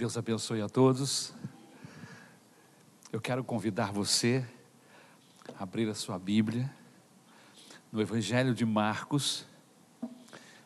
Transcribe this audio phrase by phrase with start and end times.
[0.00, 1.34] Deus abençoe a todos.
[3.12, 4.42] Eu quero convidar você
[5.58, 6.74] a abrir a sua Bíblia
[7.92, 9.44] no Evangelho de Marcos,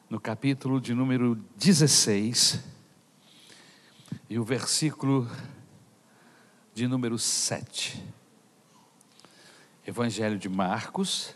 [0.08, 2.62] no capítulo de número 16,
[4.30, 5.28] e o versículo
[6.72, 8.06] de número 7.
[9.84, 11.34] Evangelho de Marcos,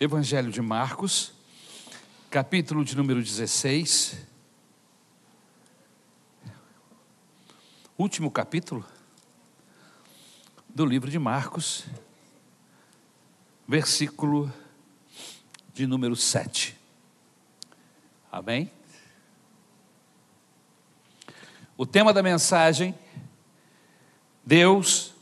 [0.00, 1.32] Evangelho de Marcos,
[2.30, 4.16] capítulo de número 16.
[7.98, 8.86] Último capítulo
[10.68, 11.84] do livro de Marcos,
[13.66, 14.52] versículo
[15.74, 16.78] de número 7.
[18.30, 18.70] Amém?
[21.76, 22.94] O tema da mensagem:
[24.46, 25.12] Deus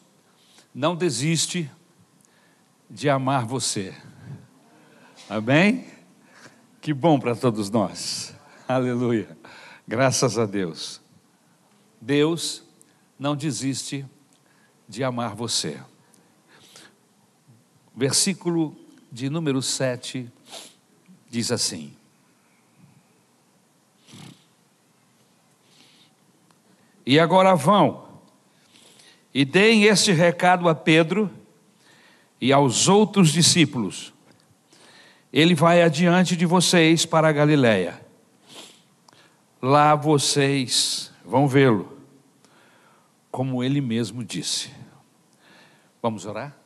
[0.75, 1.71] não desiste
[2.91, 3.95] de amar você.
[5.29, 5.85] Amém?
[6.81, 8.33] Que bom para todos nós.
[8.69, 9.37] Aleluia.
[9.87, 11.01] Graças a Deus.
[12.01, 12.63] Deus
[13.19, 14.07] não desiste
[14.89, 15.81] de amar você.
[17.95, 18.77] Versículo
[19.11, 20.31] de número 7
[21.29, 21.93] diz assim:
[27.05, 28.21] E agora vão
[29.35, 31.29] e deem este recado a Pedro
[32.41, 34.15] e aos outros discípulos
[35.33, 38.01] ele vai adiante de vocês para a Galiléia.
[39.61, 41.99] Lá vocês vão vê-lo,
[43.31, 44.71] como ele mesmo disse.
[46.01, 46.57] Vamos orar?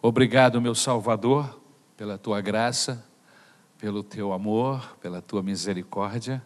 [0.00, 1.60] Obrigado, meu Salvador,
[1.96, 3.04] pela tua graça,
[3.78, 6.42] pelo teu amor, pela tua misericórdia.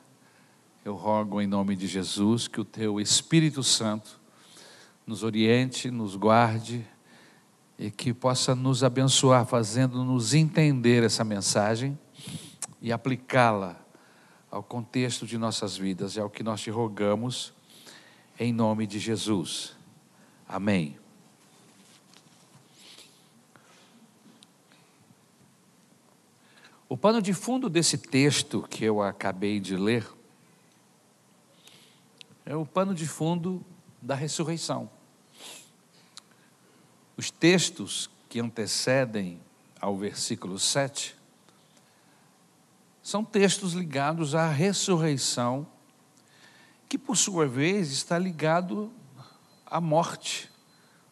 [0.85, 4.21] Eu rogo em nome de Jesus que o teu Espírito Santo
[5.07, 6.87] nos oriente, nos guarde,
[7.83, 11.99] e que possa nos abençoar, fazendo-nos entender essa mensagem
[12.81, 13.77] e aplicá-la
[14.49, 16.17] ao contexto de nossas vidas.
[16.17, 17.53] É o que nós te rogamos,
[18.39, 19.75] em nome de Jesus.
[20.49, 20.97] Amém.
[26.89, 30.09] O pano de fundo desse texto que eu acabei de ler
[32.47, 33.61] é o pano de fundo
[34.01, 34.89] da ressurreição.
[37.17, 39.41] Os textos que antecedem
[39.81, 41.15] ao versículo 7
[43.03, 45.67] são textos ligados à ressurreição,
[46.89, 48.93] que por sua vez está ligado
[49.67, 50.51] à morte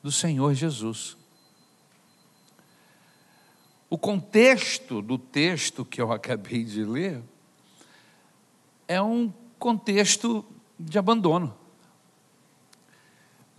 [0.03, 1.17] do Senhor Jesus.
[3.89, 7.23] O contexto do texto que eu acabei de ler
[8.87, 10.45] é um contexto
[10.79, 11.60] de abandono.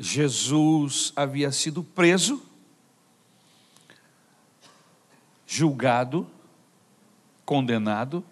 [0.02, 2.44] Jesus havia sido preso,
[5.46, 6.28] julgado,
[7.46, 8.26] condenado,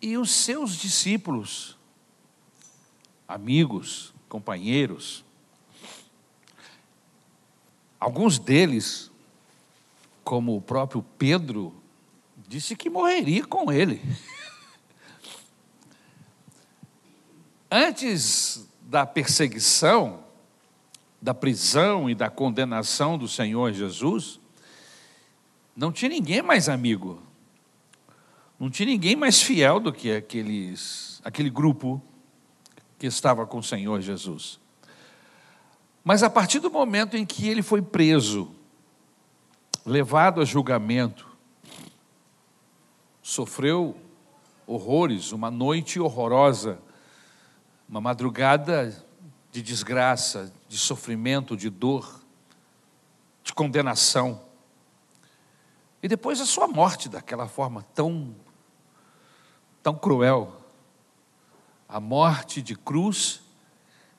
[0.00, 1.76] e os seus discípulos,
[3.28, 5.22] amigos, companheiros,
[8.00, 9.10] alguns deles,
[10.22, 11.74] como o próprio Pedro,
[12.48, 14.00] disse que morreria com ele.
[17.70, 20.22] Antes da perseguição,
[21.20, 24.38] da prisão e da condenação do Senhor Jesus,
[25.74, 27.20] não tinha ninguém mais amigo,
[28.56, 32.00] não tinha ninguém mais fiel do que aqueles, aquele grupo
[32.96, 34.60] que estava com o Senhor Jesus.
[36.04, 38.48] Mas a partir do momento em que ele foi preso,
[39.84, 41.26] levado a julgamento,
[43.20, 43.96] sofreu
[44.68, 46.78] horrores, uma noite horrorosa,
[47.88, 49.04] uma madrugada
[49.50, 52.20] de desgraça, de sofrimento, de dor,
[53.42, 54.40] de condenação.
[56.02, 58.34] E depois a sua morte daquela forma tão
[59.84, 60.60] tão cruel.
[61.86, 63.42] A morte de cruz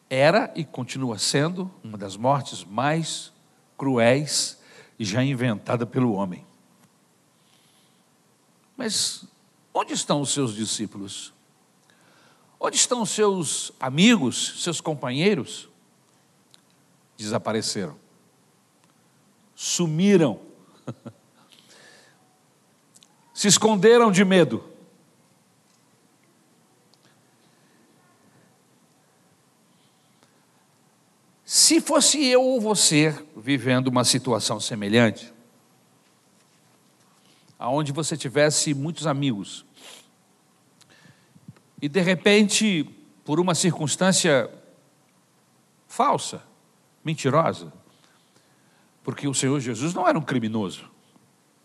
[0.08, 3.34] era e continua sendo uma das mortes mais
[3.76, 4.60] cruéis
[5.00, 6.46] já inventada pelo homem.
[8.78, 9.26] Mas
[9.74, 11.34] onde estão os seus discípulos?
[12.60, 15.70] Onde estão seus amigos, seus companheiros?
[17.18, 17.98] Desapareceram.
[19.56, 20.40] Sumiram.
[23.34, 24.76] Se esconderam de medo.
[31.44, 35.34] Se fosse eu ou você vivendo uma situação semelhante,
[37.58, 39.66] aonde você tivesse muitos amigos,
[41.86, 42.84] e de repente
[43.24, 44.50] por uma circunstância
[45.88, 46.42] falsa,
[47.04, 47.72] mentirosa.
[49.04, 50.90] Porque o Senhor Jesus não era um criminoso.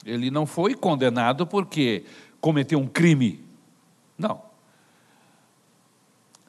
[0.04, 2.04] Ele não foi condenado porque
[2.38, 3.42] cometeu um crime.
[4.18, 4.42] Não.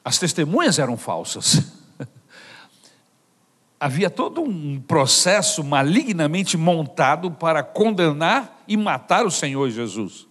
[0.04, 1.72] As testemunhas eram falsas.
[3.80, 10.28] Havia todo um processo malignamente montado para condenar e matar o Senhor Jesus.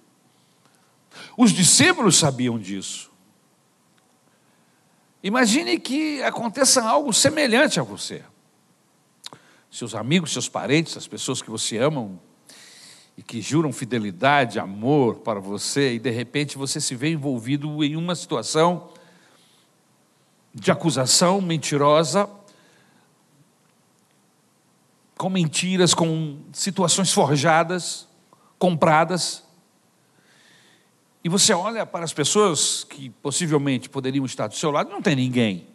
[1.36, 3.10] Os discípulos sabiam disso.
[5.24, 8.24] Imagine que aconteça algo semelhante a você.
[9.70, 12.20] Seus amigos, seus parentes, as pessoas que você ama
[13.16, 17.96] e que juram fidelidade, amor para você, e de repente você se vê envolvido em
[17.96, 18.90] uma situação
[20.54, 22.30] de acusação mentirosa,
[25.18, 28.08] com mentiras, com situações forjadas,
[28.58, 29.44] compradas.
[31.24, 35.16] E você olha para as pessoas que possivelmente poderiam estar do seu lado, não tem
[35.16, 35.68] ninguém.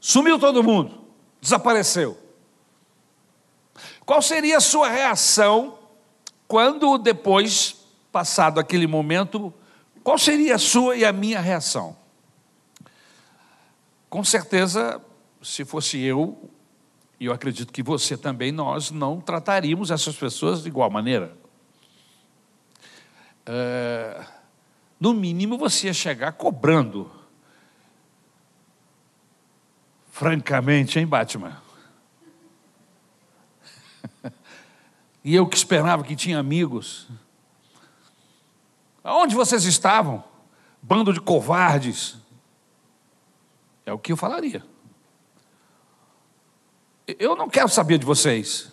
[0.00, 1.00] Sumiu todo mundo,
[1.40, 2.18] desapareceu.
[4.04, 5.78] Qual seria a sua reação
[6.48, 7.76] quando depois,
[8.10, 9.52] passado aquele momento,
[10.02, 11.96] qual seria a sua e a minha reação?
[14.10, 15.00] Com certeza,
[15.42, 16.50] se fosse eu,
[17.20, 21.41] e eu acredito que você também, nós não trataríamos essas pessoas de igual maneira.
[23.46, 24.24] É,
[25.00, 27.10] no mínimo você ia chegar cobrando.
[30.10, 31.60] Francamente, hein, Batman?
[35.24, 37.08] e eu que esperava que tinha amigos.
[39.02, 40.22] Aonde vocês estavam?
[40.80, 42.16] Bando de covardes.
[43.84, 44.64] É o que eu falaria.
[47.06, 48.71] Eu não quero saber de vocês.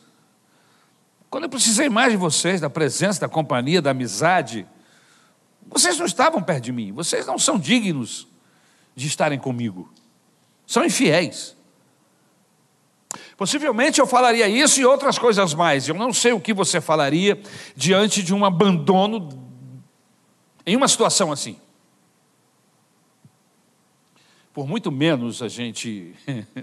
[1.29, 4.65] Quando eu precisei mais de vocês, da presença, da companhia, da amizade,
[5.67, 8.27] vocês não estavam perto de mim, vocês não são dignos
[8.95, 9.91] de estarem comigo,
[10.65, 11.55] são infiéis.
[13.37, 15.87] Possivelmente eu falaria isso e outras coisas mais.
[15.87, 17.41] Eu não sei o que você falaria
[17.75, 19.29] diante de um abandono
[20.65, 21.57] em uma situação assim.
[24.53, 26.13] Por muito menos a gente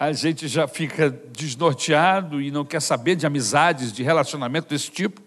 [0.00, 5.20] a gente já fica desnorteado e não quer saber de amizades, de relacionamento desse tipo.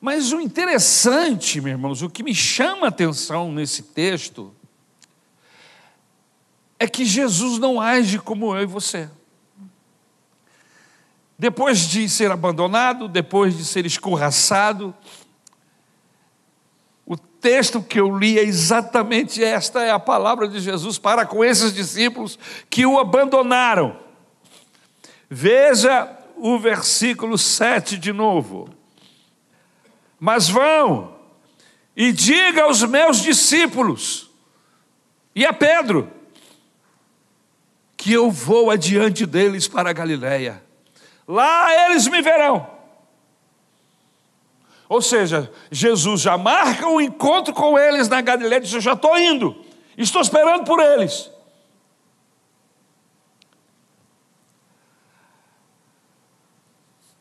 [0.00, 4.54] Mas o interessante, meus irmãos, o que me chama a atenção nesse texto,
[6.78, 9.10] é que Jesus não age como eu e você.
[11.36, 14.94] Depois de ser abandonado, depois de ser escorraçado,
[17.40, 21.72] texto que eu li é exatamente esta é a palavra de Jesus para com esses
[21.72, 22.38] discípulos
[22.68, 23.98] que o abandonaram.
[25.28, 28.68] Veja o versículo 7 de novo.
[30.18, 31.16] Mas vão
[31.96, 34.30] e diga aos meus discípulos
[35.34, 36.10] e a Pedro
[37.96, 40.62] que eu vou adiante deles para a Galiléia.
[41.26, 42.79] Lá eles me verão.
[44.90, 48.94] Ou seja, Jesus já marca um encontro com eles na Galileia e diz: Eu já
[48.94, 49.64] estou indo,
[49.96, 51.30] estou esperando por eles.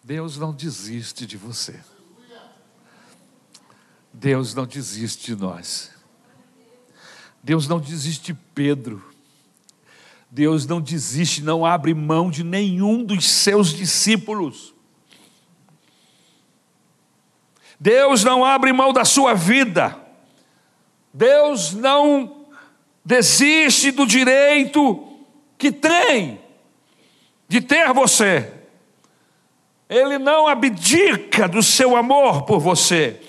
[0.03, 1.79] Deus não desiste de você.
[4.11, 5.91] Deus não desiste de nós.
[7.43, 9.13] Deus não desiste de Pedro.
[10.31, 14.73] Deus não desiste, não abre mão de nenhum dos seus discípulos.
[17.79, 19.95] Deus não abre mão da sua vida.
[21.13, 22.45] Deus não
[23.05, 25.07] desiste do direito
[25.57, 26.39] que tem
[27.47, 28.53] de ter você.
[29.89, 33.19] Ele não abdica do seu amor por você.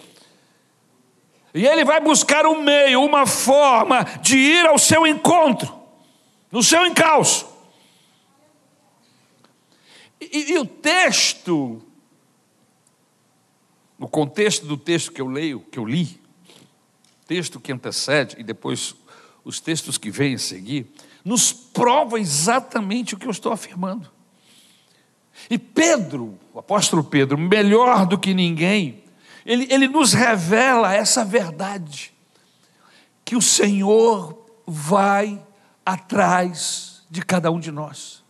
[1.54, 5.74] E ele vai buscar um meio, uma forma de ir ao seu encontro,
[6.50, 7.48] no seu encalço.
[10.20, 11.82] E, e, o texto
[14.00, 16.18] no contexto do texto que eu leio, que eu li,
[17.26, 18.94] texto que antecede e depois
[19.44, 20.90] os textos que vêm a seguir,
[21.22, 24.10] nos prova exatamente o que eu estou afirmando.
[25.50, 29.04] E Pedro, o apóstolo Pedro, melhor do que ninguém,
[29.44, 32.10] ele, ele nos revela essa verdade,
[33.22, 35.40] que o Senhor vai
[35.84, 38.24] atrás de cada um de nós,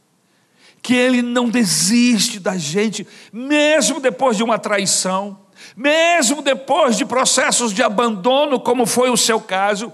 [0.82, 5.38] que Ele não desiste da gente, mesmo depois de uma traição,
[5.76, 9.92] mesmo depois de processos de abandono, como foi o seu caso,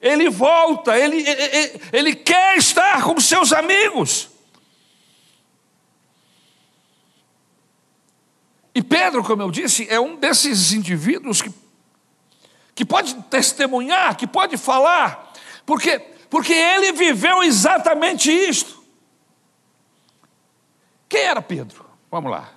[0.00, 4.28] ele volta, ele, ele, ele quer estar com seus amigos.
[8.74, 11.50] E Pedro, como eu disse, é um desses indivíduos que,
[12.74, 15.32] que pode testemunhar, que pode falar,
[15.64, 18.84] porque, porque ele viveu exatamente isto.
[21.08, 21.86] Quem era Pedro?
[22.10, 22.52] Vamos lá.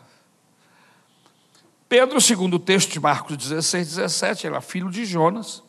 [1.90, 5.64] Pedro, segundo o texto de Marcos 16, 17, era filho de Jonas,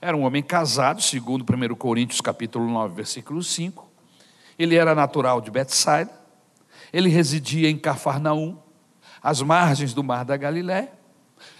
[0.00, 3.90] era um homem casado, segundo 1 Coríntios capítulo 9, versículo 5.
[4.56, 6.12] Ele era natural de Betsaida,
[6.92, 8.58] ele residia em Cafarnaum,
[9.20, 10.92] às margens do mar da Galiléia,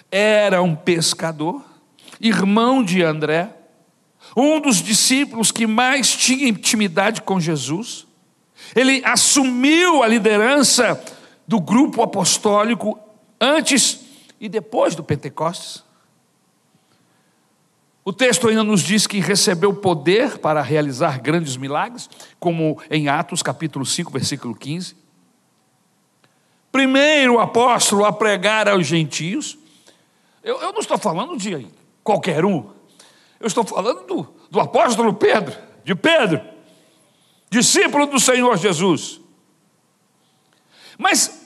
[0.08, 1.60] era um pescador,
[2.20, 3.52] irmão de André,
[4.36, 8.06] um dos discípulos que mais tinha intimidade com Jesus.
[8.72, 11.02] Ele assumiu a liderança
[11.44, 12.96] do grupo apostólico
[13.40, 14.00] antes
[14.40, 15.82] e depois do Pentecostes.
[18.04, 23.42] O texto ainda nos diz que recebeu poder para realizar grandes milagres, como em Atos
[23.42, 24.96] capítulo 5, versículo 15.
[26.72, 29.58] Primeiro apóstolo a pregar aos gentios.
[30.42, 31.66] Eu, eu não estou falando de
[32.02, 32.70] qualquer um,
[33.38, 36.42] eu estou falando do, do apóstolo Pedro, de Pedro,
[37.50, 39.20] discípulo do Senhor Jesus.
[40.98, 41.39] Mas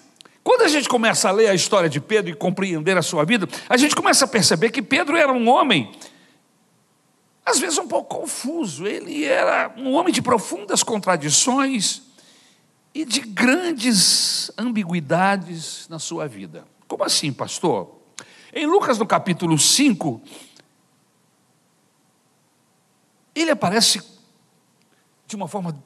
[0.44, 3.48] quando a gente começa a ler a história de Pedro e compreender a sua vida,
[3.66, 5.90] a gente começa a perceber que Pedro era um homem,
[7.44, 12.02] às vezes um pouco confuso, ele era um homem de profundas contradições
[12.94, 16.66] e de grandes ambiguidades na sua vida.
[16.86, 17.98] Como assim, pastor?
[18.52, 20.20] Em Lucas, no capítulo 5,
[23.34, 24.00] ele aparece
[25.26, 25.82] de uma forma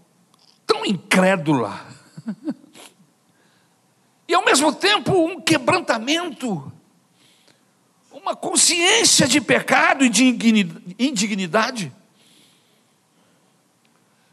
[0.67, 1.81] tão incrédula,
[4.29, 6.71] e ao mesmo tempo um quebrantamento,
[8.13, 10.25] uma consciência de pecado e de
[10.99, 11.91] indignidade.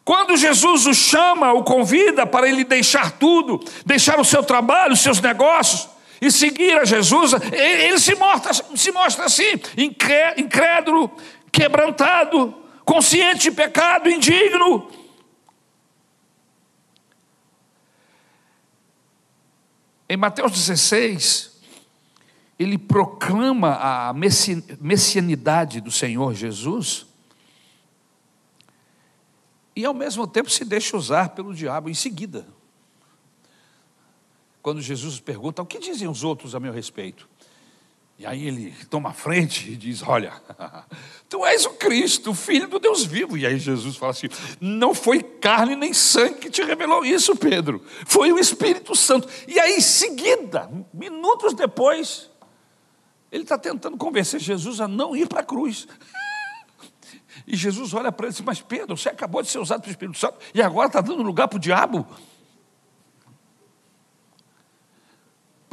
[0.04, 5.00] Quando Jesus o chama, o convida para ele deixar tudo, deixar o seu trabalho, os
[5.00, 5.90] seus negócios
[6.22, 9.60] e seguir a Jesus, ele se mostra, se mostra assim,
[10.38, 11.10] incrédulo,
[11.52, 14.88] quebrantado, consciente de pecado, indigno.
[20.16, 21.60] Em Mateus 16,
[22.58, 27.06] ele proclama a messianidade do Senhor Jesus
[29.76, 32.48] e ao mesmo tempo se deixa usar pelo diabo em seguida.
[34.62, 37.28] Quando Jesus pergunta: O que dizem os outros a meu respeito?
[38.18, 40.32] E aí ele toma a frente e diz: Olha,
[41.28, 43.38] tu és o Cristo, o Filho do Deus vivo.
[43.38, 44.28] E aí Jesus fala assim:
[44.62, 49.28] Não foi carne nem sangue que te revelou isso, Pedro, foi o Espírito Santo.
[49.48, 52.32] E aí, em seguida, minutos depois,
[53.30, 55.88] ele está tentando convencer Jesus a não ir para a cruz.
[57.48, 59.92] E Jesus olha para ele e diz: Mas Pedro, você acabou de ser usado pelo
[59.92, 62.08] Espírito Santo e agora está dando lugar para o diabo?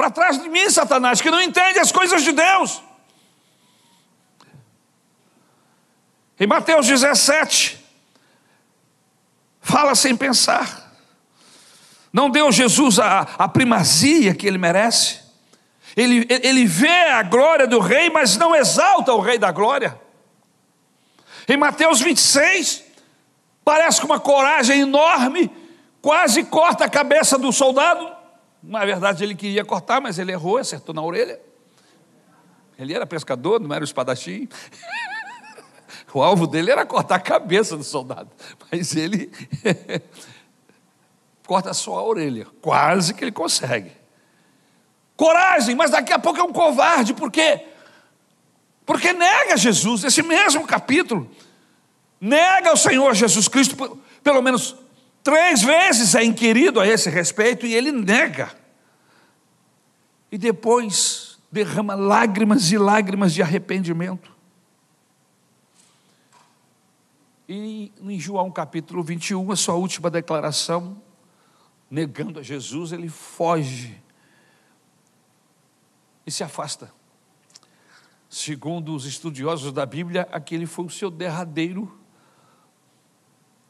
[0.03, 2.83] Para trás de mim, Satanás, que não entende as coisas de Deus.
[6.41, 7.79] Em Mateus 17,
[9.61, 10.93] fala sem pensar.
[12.13, 15.21] Não deu Jesus a, a primazia que ele merece.
[15.97, 19.97] Ele, ele vê a glória do rei, mas não exalta o rei da glória.
[21.47, 22.83] Em Mateus 26,
[23.65, 25.49] parece com uma coragem enorme,
[26.01, 28.22] quase corta a cabeça do soldado.
[28.63, 31.41] Na verdade, ele queria cortar, mas ele errou, acertou na orelha.
[32.79, 34.49] Ele era pescador, não era o espadachim.
[36.15, 38.29] O alvo dele era cortar a cabeça do soldado,
[38.71, 39.33] mas ele
[41.47, 42.47] corta só a orelha.
[42.61, 43.93] Quase que ele consegue.
[45.17, 47.67] Coragem, mas daqui a pouco é um covarde, por quê?
[48.85, 51.31] Porque nega Jesus, esse mesmo capítulo,
[52.21, 53.75] nega o Senhor Jesus Cristo,
[54.23, 54.77] pelo menos
[55.23, 58.55] três vezes é inquirido a esse respeito e ele nega.
[60.31, 64.33] E depois derrama lágrimas e lágrimas de arrependimento.
[67.49, 70.97] E em João capítulo 21, a sua última declaração,
[71.91, 74.01] negando a Jesus, ele foge
[76.27, 76.91] e se afasta.
[78.31, 82.01] Segundo os estudiosos da Bíblia, aquele foi o seu derradeiro.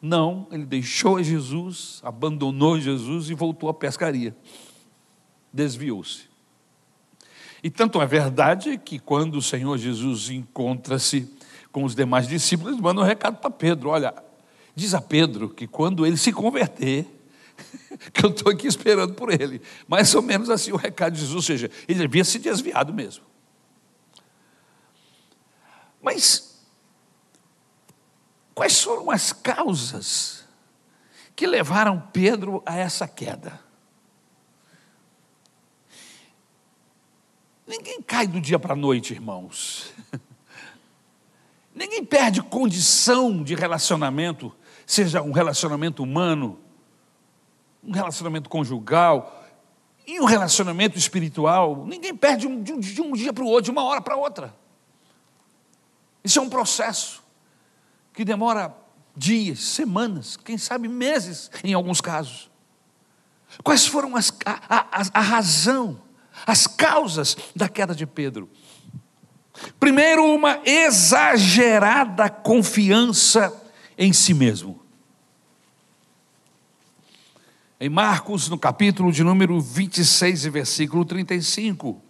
[0.02, 4.36] Não, ele deixou Jesus, abandonou Jesus e voltou à pescaria.
[5.52, 6.24] Desviou-se.
[7.62, 11.32] E tanto é verdade que quando o Senhor Jesus encontra-se
[11.70, 14.12] com os demais discípulos, manda um recado para Pedro: olha,
[14.74, 17.06] diz a Pedro que quando ele se converter,
[18.12, 19.62] que eu estou aqui esperando por ele.
[19.86, 23.22] Mais ou menos assim o recado de Jesus, ou seja, ele havia se desviado mesmo.
[26.02, 26.51] Mas
[28.54, 30.44] quais foram as causas
[31.34, 33.60] que levaram Pedro a essa queda?
[37.66, 39.92] Ninguém cai do dia para a noite, irmãos.
[41.74, 44.54] Ninguém perde condição de relacionamento,
[44.86, 46.58] seja um relacionamento humano,
[47.82, 49.42] um relacionamento conjugal
[50.06, 51.86] e um relacionamento espiritual.
[51.86, 54.54] Ninguém perde de um, dia para o outro, de uma hora para outra.
[56.22, 57.21] Isso é um processo
[58.12, 58.76] que demora
[59.16, 62.50] dias, semanas, quem sabe meses, em alguns casos.
[63.62, 66.00] Quais foram as, a, a, a razão,
[66.46, 68.48] as causas da queda de Pedro?
[69.78, 73.52] Primeiro, uma exagerada confiança
[73.98, 74.80] em si mesmo.
[77.78, 82.00] Em Marcos, no capítulo de número 26 e versículo 35,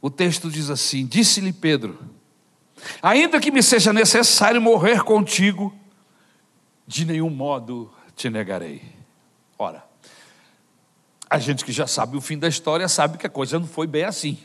[0.00, 1.98] o texto diz assim: Disse-lhe Pedro:
[3.02, 5.74] Ainda que me seja necessário morrer contigo,
[6.86, 8.82] de nenhum modo te negarei.
[9.58, 9.84] Ora,
[11.28, 13.86] a gente que já sabe o fim da história sabe que a coisa não foi
[13.86, 14.38] bem assim.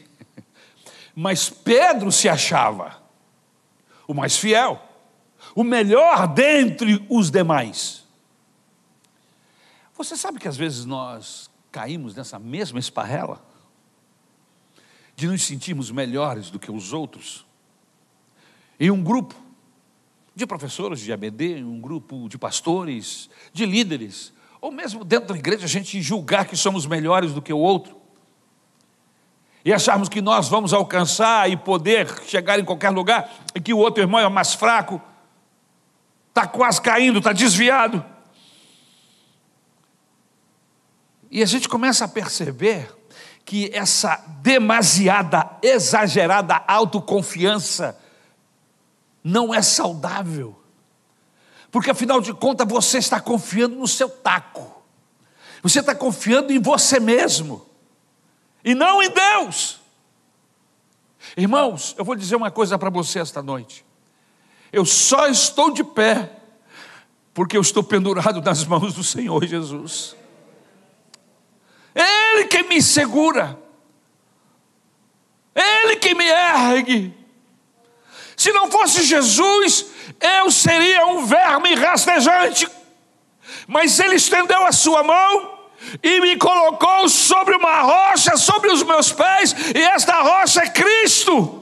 [1.15, 3.01] Mas Pedro se achava
[4.07, 4.81] o mais fiel,
[5.55, 8.03] o melhor dentre os demais.
[9.95, 13.41] Você sabe que às vezes nós caímos nessa mesma esparrela?
[15.15, 17.45] De nos sentirmos melhores do que os outros?
[18.79, 19.35] Em um grupo
[20.35, 25.65] de professores de ABD, um grupo de pastores, de líderes, ou mesmo dentro da igreja
[25.65, 28.01] a gente julgar que somos melhores do que o outro,
[29.65, 33.77] e acharmos que nós vamos alcançar e poder chegar em qualquer lugar, e que o
[33.77, 35.01] outro irmão é mais fraco,
[36.29, 38.03] está quase caindo, está desviado.
[41.29, 42.93] E a gente começa a perceber
[43.45, 47.99] que essa demasiada, exagerada autoconfiança
[49.23, 50.59] não é saudável.
[51.71, 54.83] Porque afinal de contas você está confiando no seu taco,
[55.61, 57.65] você está confiando em você mesmo,
[58.63, 59.79] e não em Deus.
[61.35, 63.85] Irmãos, eu vou dizer uma coisa para você esta noite.
[64.71, 66.31] Eu só estou de pé
[67.33, 70.15] porque eu estou pendurado nas mãos do Senhor Jesus.
[71.95, 73.57] Ele que me segura,
[75.55, 77.22] Ele que me ergue.
[78.35, 79.85] Se não fosse Jesus,
[80.19, 82.67] eu seria um verme rastejante.
[83.67, 85.59] Mas Ele estendeu a sua mão
[86.01, 91.59] e me colocou sobre uma rocha, sobre os meus pés, e esta rocha é Cristo.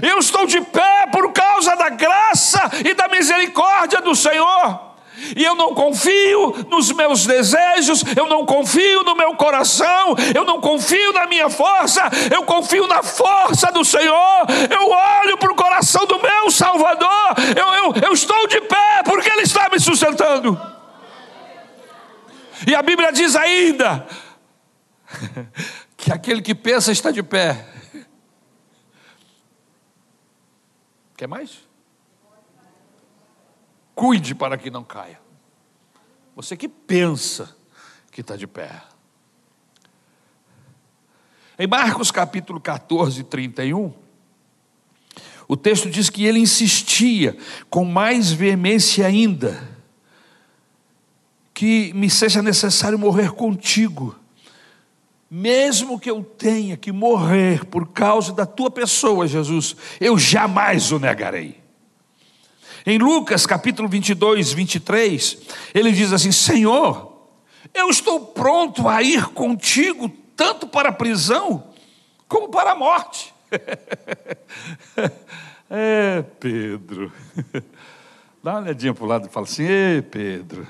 [0.00, 4.91] Eu estou de pé por causa da graça e da misericórdia do Senhor
[5.36, 10.60] e eu não confio nos meus desejos, eu não confio no meu coração, eu não
[10.60, 16.06] confio na minha força, eu confio na força do Senhor, eu olho para o coração
[16.06, 20.60] do meu Salvador, eu, eu, eu estou de pé porque Ele está me sustentando.
[22.66, 24.06] E a Bíblia diz ainda
[25.96, 27.66] que aquele que pensa está de pé.
[31.16, 31.71] Quer mais?
[34.02, 35.20] Cuide para que não caia.
[36.34, 37.56] Você que pensa
[38.10, 38.82] que está de pé.
[41.56, 43.94] Em Marcos capítulo 14, 31,
[45.46, 47.36] o texto diz que ele insistia
[47.70, 49.68] com mais veemência ainda,
[51.54, 54.16] que me seja necessário morrer contigo,
[55.30, 60.98] mesmo que eu tenha que morrer por causa da tua pessoa, Jesus, eu jamais o
[60.98, 61.61] negarei.
[62.84, 65.38] Em Lucas capítulo 22, 23,
[65.72, 67.12] ele diz assim: Senhor,
[67.72, 71.62] eu estou pronto a ir contigo, tanto para a prisão,
[72.26, 73.32] como para a morte.
[75.70, 77.12] é, Pedro.
[78.42, 80.66] Dá uma olhadinha para o lado e fala assim: Ê, Pedro.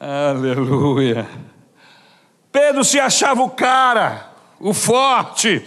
[0.00, 1.28] Aleluia.
[2.50, 5.64] Pedro se achava o cara, o forte,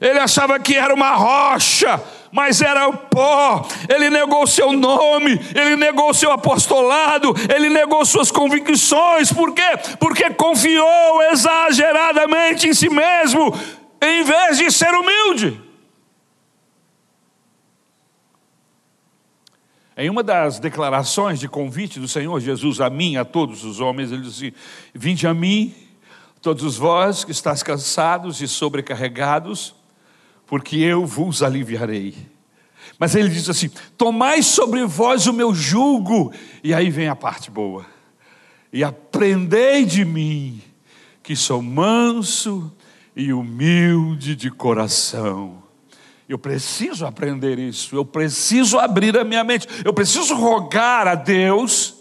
[0.00, 3.66] ele achava que era uma rocha, mas era o pó.
[3.88, 9.32] Ele negou seu nome, ele negou seu apostolado, ele negou suas convicções.
[9.32, 9.78] Por quê?
[9.98, 13.54] Porque confiou exageradamente em si mesmo,
[14.02, 15.66] em vez de ser humilde.
[19.98, 24.12] Em uma das declarações de convite do Senhor Jesus a mim, a todos os homens,
[24.12, 24.52] ele disse:
[24.94, 25.74] Vinde a mim,
[26.42, 29.74] todos vós que estáis cansados e sobrecarregados,
[30.46, 32.14] porque eu vos aliviarei.
[32.98, 36.32] Mas ele diz assim: Tomai sobre vós o meu jugo,
[36.62, 37.84] e aí vem a parte boa,
[38.72, 40.62] e aprendei de mim,
[41.22, 42.72] que sou manso
[43.14, 45.62] e humilde de coração.
[46.28, 51.95] Eu preciso aprender isso, eu preciso abrir a minha mente, eu preciso rogar a Deus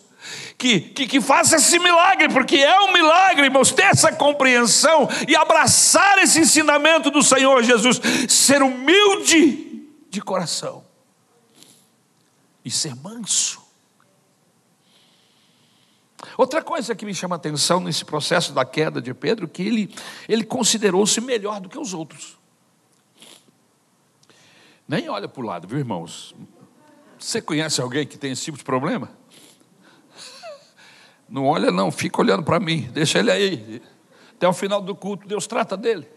[0.57, 5.35] que, que, que faça esse milagre, porque é um milagre, irmãos, ter essa compreensão e
[5.35, 10.83] abraçar esse ensinamento do Senhor Jesus, ser humilde de coração
[12.63, 13.63] e ser manso.
[16.37, 19.95] Outra coisa que me chama a atenção nesse processo da queda de Pedro, que ele,
[20.27, 22.37] ele considerou-se melhor do que os outros.
[24.87, 26.35] Nem olha para o lado, viu, irmãos?
[27.17, 29.09] Você conhece alguém que tem esse tipo de problema?
[31.27, 33.81] Não olha, não, fica olhando para mim, deixa ele aí.
[34.35, 36.07] Até o final do culto, Deus trata dele.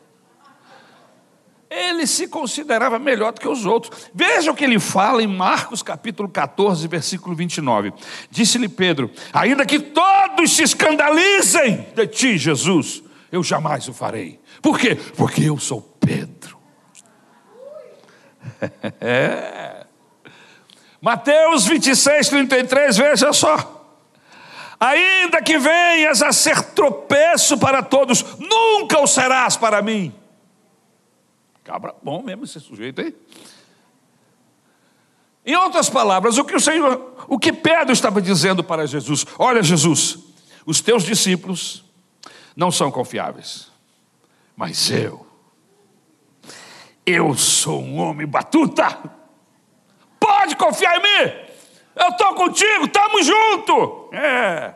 [1.71, 4.11] Ele se considerava melhor do que os outros.
[4.15, 7.93] Veja o que ele fala em Marcos capítulo 14, versículo 29.
[8.31, 14.41] Disse-lhe Pedro: Ainda que todos se escandalizem de ti, Jesus, eu jamais o farei.
[14.63, 14.95] Por quê?
[14.95, 16.59] Porque eu sou Pedro.
[19.01, 19.87] é.
[21.01, 23.78] Mateus 26, 33, veja só.
[24.81, 30.15] Ainda que venhas a ser tropeço para todos, nunca o serás para mim.
[31.65, 33.15] Cabra bom mesmo esse sujeito aí.
[35.45, 39.63] Em outras palavras, o que o Senhor, o que Pedro estava dizendo para Jesus: Olha,
[39.63, 40.19] Jesus,
[40.65, 41.85] os teus discípulos
[42.55, 43.73] não são confiáveis,
[44.55, 45.27] mas eu,
[47.05, 48.99] eu sou um homem batuta.
[50.21, 51.48] Pode confiar em mim.
[51.99, 54.13] Eu estou contigo, estamos juntos.
[54.13, 54.75] É.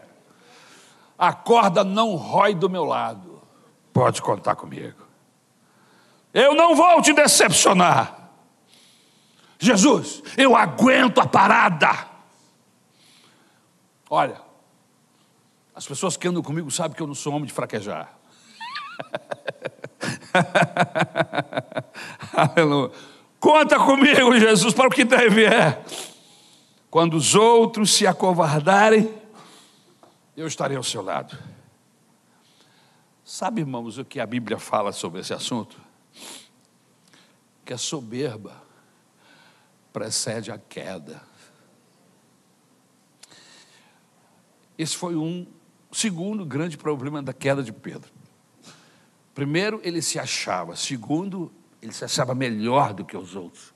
[1.17, 3.41] A corda não rói do meu lado.
[3.93, 5.01] Pode contar comigo.
[6.35, 8.31] Eu não vou te decepcionar.
[9.59, 12.09] Jesus, eu aguento a parada.
[14.11, 14.41] Olha,
[15.75, 18.13] as pessoas que andam comigo sabem que eu não sou homem de fraquejar.
[22.35, 22.91] Aleluia.
[23.39, 25.83] Conta comigo, Jesus, para o que deve é.
[26.93, 29.13] Quando os outros se acovardarem,
[30.37, 31.37] eu estarei ao seu lado.
[33.25, 35.81] Sabe, irmãos, o que a Bíblia fala sobre esse assunto?
[37.65, 38.63] que a soberba
[39.93, 41.23] precede a queda.
[44.77, 45.47] Esse foi um
[45.91, 48.11] segundo grande problema da queda de Pedro.
[49.35, 50.77] Primeiro, ele se achava.
[50.77, 51.51] Segundo,
[51.81, 53.72] ele se achava melhor do que os outros.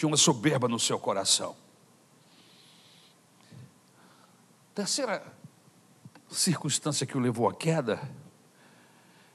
[0.00, 1.54] Tinha uma soberba no seu coração.
[4.74, 5.22] Terceira
[6.30, 8.00] circunstância que o levou à queda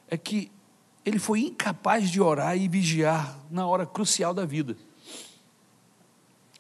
[0.08, 0.52] é que
[1.06, 4.76] ele foi incapaz de orar e vigiar na hora crucial da vida.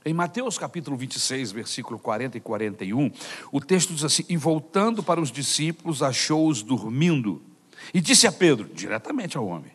[0.05, 3.11] Em Mateus capítulo 26, versículo 40 e 41,
[3.51, 7.41] o texto diz assim: E voltando para os discípulos, achou-os dormindo.
[7.91, 9.71] E disse a Pedro, diretamente ao homem: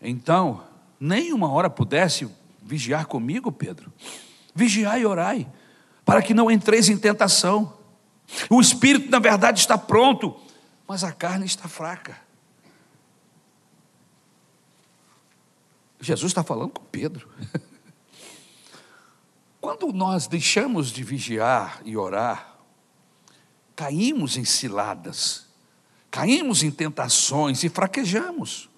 [0.00, 0.62] Então,
[1.00, 2.30] nem uma hora pudesse
[2.62, 3.92] vigiar comigo, Pedro?
[4.54, 5.50] Vigiai e orai,
[6.04, 7.76] para que não entreis em tentação.
[8.48, 10.36] O espírito, na verdade, está pronto,
[10.86, 12.16] mas a carne está fraca.
[16.00, 17.28] Jesus está falando com Pedro.
[19.60, 22.56] Quando nós deixamos de vigiar e orar,
[23.76, 25.46] caímos em ciladas,
[26.10, 28.68] caímos em tentações e fraquejamos.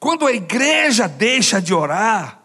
[0.00, 2.41] Quando a igreja deixa de orar,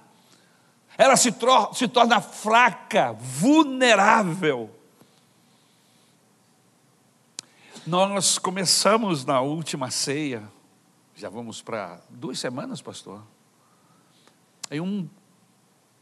[0.98, 1.34] ela se,
[1.74, 4.70] se torna fraca, vulnerável.
[7.86, 10.44] Nós começamos na última ceia,
[11.16, 13.22] já vamos para duas semanas, pastor
[14.70, 15.08] em um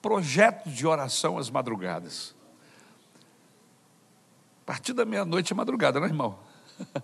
[0.01, 2.35] projeto de oração às madrugadas.
[4.63, 6.39] A partir da meia-noite é madrugada, não é, irmão?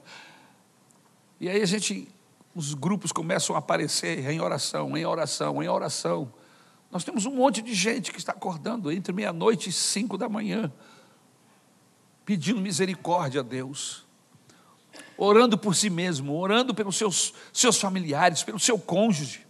[1.39, 2.07] E aí a gente,
[2.53, 6.31] os grupos começam a aparecer em oração, em oração, em oração.
[6.91, 10.71] Nós temos um monte de gente que está acordando entre meia-noite e cinco da manhã,
[12.25, 14.05] pedindo misericórdia a Deus,
[15.17, 19.45] orando por si mesmo, orando pelos seus, seus familiares, pelo seu cônjuge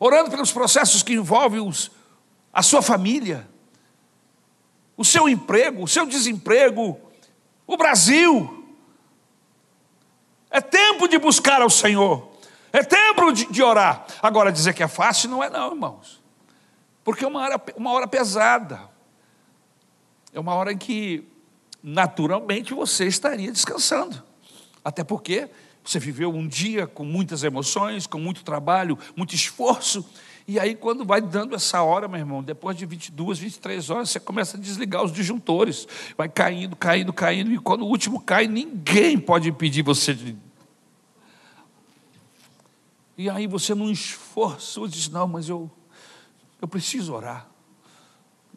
[0.00, 1.90] orando pelos processos que envolvem os,
[2.52, 3.48] a sua família,
[4.96, 6.98] o seu emprego, o seu desemprego,
[7.66, 8.54] o Brasil.
[10.50, 12.27] É tempo de buscar ao Senhor,
[12.78, 14.06] é tempo de, de orar.
[14.22, 16.22] Agora, dizer que é fácil não é, não, irmãos,
[17.04, 18.80] porque é uma hora, uma hora pesada,
[20.32, 21.26] é uma hora em que
[21.82, 24.22] naturalmente você estaria descansando,
[24.84, 25.48] até porque
[25.84, 30.04] você viveu um dia com muitas emoções, com muito trabalho, muito esforço,
[30.48, 34.18] e aí, quando vai dando essa hora, meu irmão, depois de 22, 23 horas, você
[34.18, 35.86] começa a desligar os disjuntores,
[36.16, 40.34] vai caindo, caindo, caindo, e quando o último cai, ninguém pode impedir você de.
[43.18, 45.68] E aí você, num esforço, diz: Não, mas eu,
[46.62, 47.48] eu preciso orar.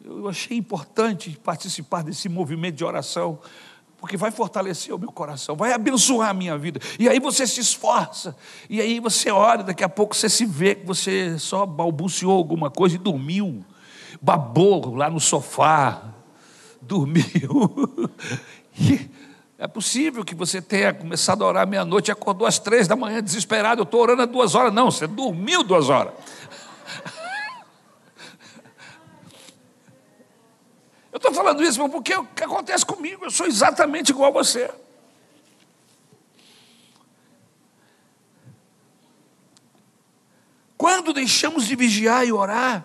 [0.04, 3.40] Eu achei importante participar desse movimento de oração,
[3.98, 6.78] porque vai fortalecer o meu coração, vai abençoar a minha vida.
[6.96, 8.36] E aí você se esforça,
[8.70, 12.70] e aí você ora, daqui a pouco você se vê que você só balbuciou alguma
[12.70, 13.64] coisa e dormiu,
[14.20, 16.14] babou lá no sofá,
[16.80, 17.20] dormiu.
[19.62, 23.22] É possível que você tenha começado a orar meia-noite e acordou às três da manhã
[23.22, 23.82] desesperado.
[23.82, 24.74] Eu estou orando há duas horas.
[24.74, 26.12] Não, você dormiu duas horas.
[31.12, 34.32] Eu estou falando isso porque é o que acontece comigo, eu sou exatamente igual a
[34.32, 34.68] você.
[40.76, 42.84] Quando deixamos de vigiar e orar,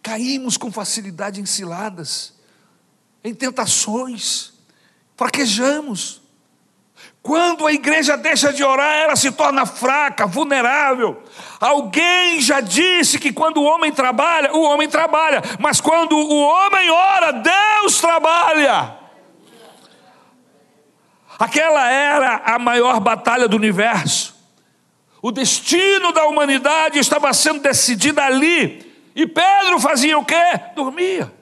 [0.00, 2.32] caímos com facilidade em ciladas,
[3.24, 4.53] em tentações
[5.16, 6.22] fraquejamos.
[7.22, 11.22] Quando a igreja deixa de orar, ela se torna fraca, vulnerável.
[11.58, 16.90] Alguém já disse que quando o homem trabalha, o homem trabalha, mas quando o homem
[16.90, 18.98] ora, Deus trabalha.
[21.38, 24.34] Aquela era a maior batalha do universo.
[25.22, 28.92] O destino da humanidade estava sendo decidido ali.
[29.16, 30.60] E Pedro fazia o quê?
[30.76, 31.32] Dormia.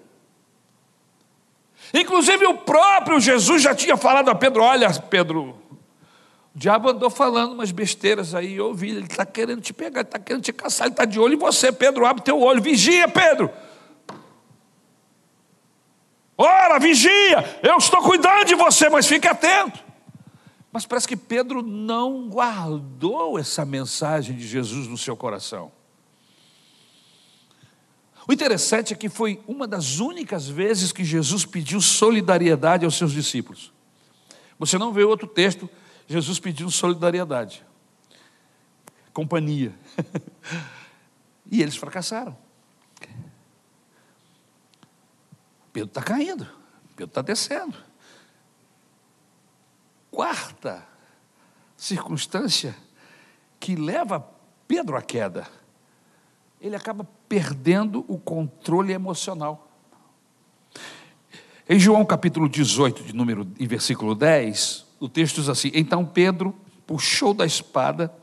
[1.93, 5.59] Inclusive o próprio Jesus já tinha falado a Pedro: Olha, Pedro,
[6.55, 10.09] o diabo andou falando umas besteiras aí, eu ouvi, ele está querendo te pegar, ele
[10.09, 13.09] está querendo te caçar, ele está de olho em você, Pedro, abre teu olho, vigia,
[13.09, 13.51] Pedro.
[16.37, 19.79] Ora, vigia, eu estou cuidando de você, mas fique atento.
[20.73, 25.71] Mas parece que Pedro não guardou essa mensagem de Jesus no seu coração.
[28.27, 33.13] O interessante é que foi uma das únicas vezes que Jesus pediu solidariedade aos seus
[33.13, 33.73] discípulos.
[34.59, 35.69] Você não vê outro texto,
[36.07, 37.65] Jesus pediu solidariedade,
[39.13, 39.75] companhia.
[41.51, 42.37] e eles fracassaram.
[45.73, 46.47] Pedro está caindo,
[46.95, 47.77] Pedro está descendo.
[50.11, 50.87] Quarta
[51.77, 52.77] circunstância
[53.59, 54.29] que leva
[54.69, 55.49] Pedro à queda
[56.63, 59.69] ele acaba perdendo o controle emocional.
[61.69, 66.55] Em João capítulo 18, de número e versículo 10, o texto diz assim: Então Pedro
[66.87, 68.15] puxou da espada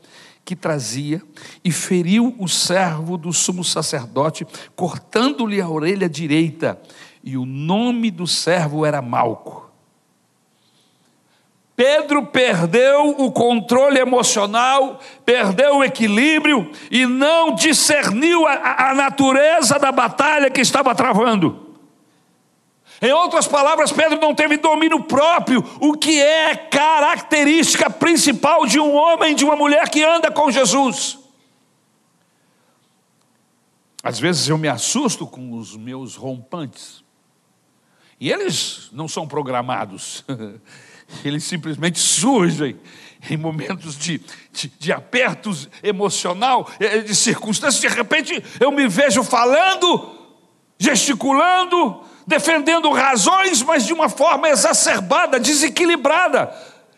[0.42, 1.22] que trazia
[1.62, 6.80] e feriu o servo do sumo sacerdote, cortando-lhe a orelha direita,
[7.22, 9.69] e o nome do servo era Malco.
[11.80, 19.90] Pedro perdeu o controle emocional, perdeu o equilíbrio e não discerniu a, a, natureza da
[19.90, 21.78] batalha que estava travando.
[23.00, 28.94] Em outras palavras, Pedro não teve domínio próprio, o que é característica principal de um
[28.94, 31.18] homem, de uma mulher que anda com Jesus.
[34.02, 37.02] Às vezes eu me assusto com os meus rompantes,
[38.20, 40.22] e eles não são programados.
[41.24, 42.76] eles simplesmente surgem
[43.28, 44.20] em momentos de,
[44.52, 50.18] de, de, apertos emocional, eh, de circunstâncias, de repente eu me vejo falando,
[50.78, 56.50] gesticulando, defendendo razões, mas de uma forma exacerbada, desequilibrada.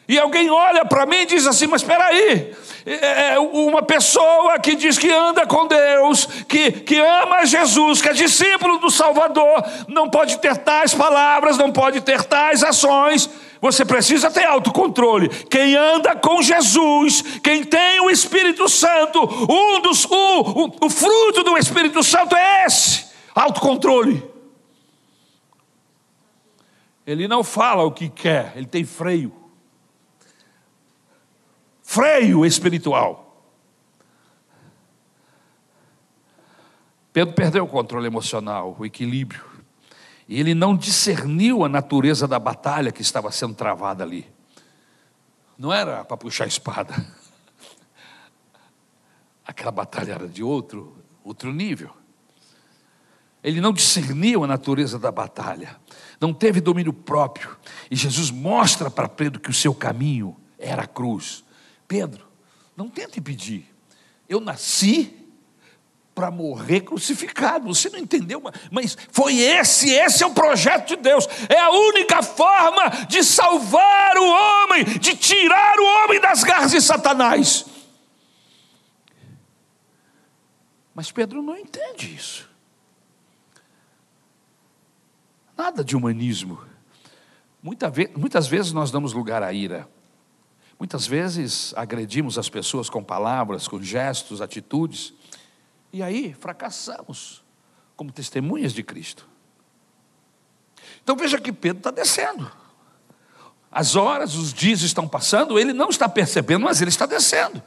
[0.09, 2.53] E alguém olha para mim e diz assim: Mas espera aí,
[2.85, 8.09] é, é uma pessoa que diz que anda com Deus, que, que ama Jesus, que
[8.09, 13.31] é discípulo do Salvador, não pode ter tais palavras, não pode ter tais ações.
[13.62, 15.29] Você precisa ter autocontrole.
[15.29, 21.44] Quem anda com Jesus, quem tem o Espírito Santo, um dos, o, o, o fruto
[21.44, 24.29] do Espírito Santo é esse: autocontrole.
[27.07, 29.33] Ele não fala o que quer, ele tem freio.
[31.85, 33.46] Freio espiritual.
[37.12, 39.51] Pedro perdeu o controle emocional, o equilíbrio.
[40.28, 44.30] E ele não discerniu a natureza da batalha que estava sendo travada ali.
[45.58, 46.94] Não era para puxar a espada.
[49.46, 51.90] Aquela batalha era de outro, outro nível.
[53.42, 55.76] Ele não discerniu a natureza da batalha,
[56.20, 57.56] não teve domínio próprio.
[57.90, 61.42] E Jesus mostra para Pedro que o seu caminho era a cruz.
[61.88, 62.24] Pedro,
[62.76, 63.66] não tente impedir.
[64.28, 65.21] Eu nasci
[66.14, 67.66] para morrer crucificado.
[67.72, 68.42] Você não entendeu?
[68.70, 71.27] Mas foi esse, esse é o projeto de Deus.
[71.48, 76.81] É a única forma de salvar o homem, de tirar o homem das garras de
[76.81, 77.66] Satanás.
[80.94, 82.51] Mas Pedro não entende isso.
[85.57, 86.61] Nada de humanismo.
[88.16, 89.88] muitas vezes nós damos lugar à ira.
[90.79, 95.14] Muitas vezes agredimos as pessoas com palavras, com gestos, atitudes.
[95.92, 97.44] E aí fracassamos,
[97.96, 99.28] como testemunhas de Cristo.
[101.02, 102.50] Então veja que Pedro está descendo.
[103.70, 107.62] As horas, os dias estão passando, ele não está percebendo, mas ele está descendo.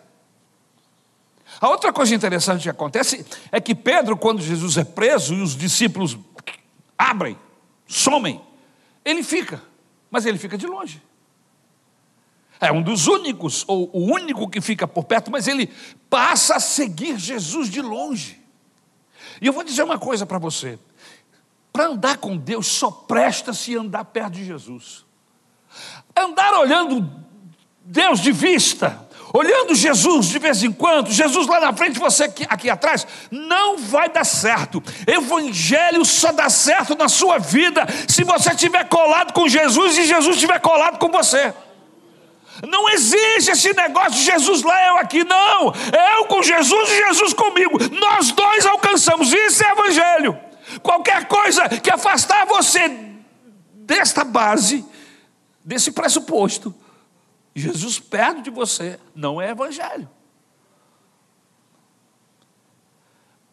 [1.60, 5.56] A outra coisa interessante que acontece é que Pedro, quando Jesus é preso e os
[5.56, 6.18] discípulos
[6.98, 7.38] abrem,
[7.88, 8.42] somem,
[9.04, 9.62] ele fica,
[10.10, 11.02] mas ele fica de longe.
[12.60, 15.70] É um dos únicos, ou o único que fica por perto, mas ele
[16.10, 18.42] passa a seguir Jesus de longe.
[19.42, 20.80] E eu vou dizer uma coisa para você:
[21.74, 25.06] para andar com Deus, só presta-se andar perto de Jesus.
[26.16, 27.12] Andar olhando
[27.84, 32.46] Deus de vista, olhando Jesus de vez em quando, Jesus lá na frente, você aqui,
[32.50, 34.82] aqui, atrás, não vai dar certo.
[35.06, 40.38] Evangelho só dá certo na sua vida se você estiver colado com Jesus e Jesus
[40.38, 41.54] estiver colado com você.
[42.68, 45.74] Não existe esse negócio de Jesus lá, eu aqui, não.
[46.18, 47.78] Eu com Jesus e Jesus comigo.
[48.00, 49.34] Nós dois alcançamos.
[49.34, 50.40] Isso é evangelho.
[50.82, 52.88] Qualquer coisa que afastar você
[53.74, 54.86] desta base,
[55.64, 56.74] desse pressuposto,
[57.54, 60.10] Jesus perto de você, não é evangelho.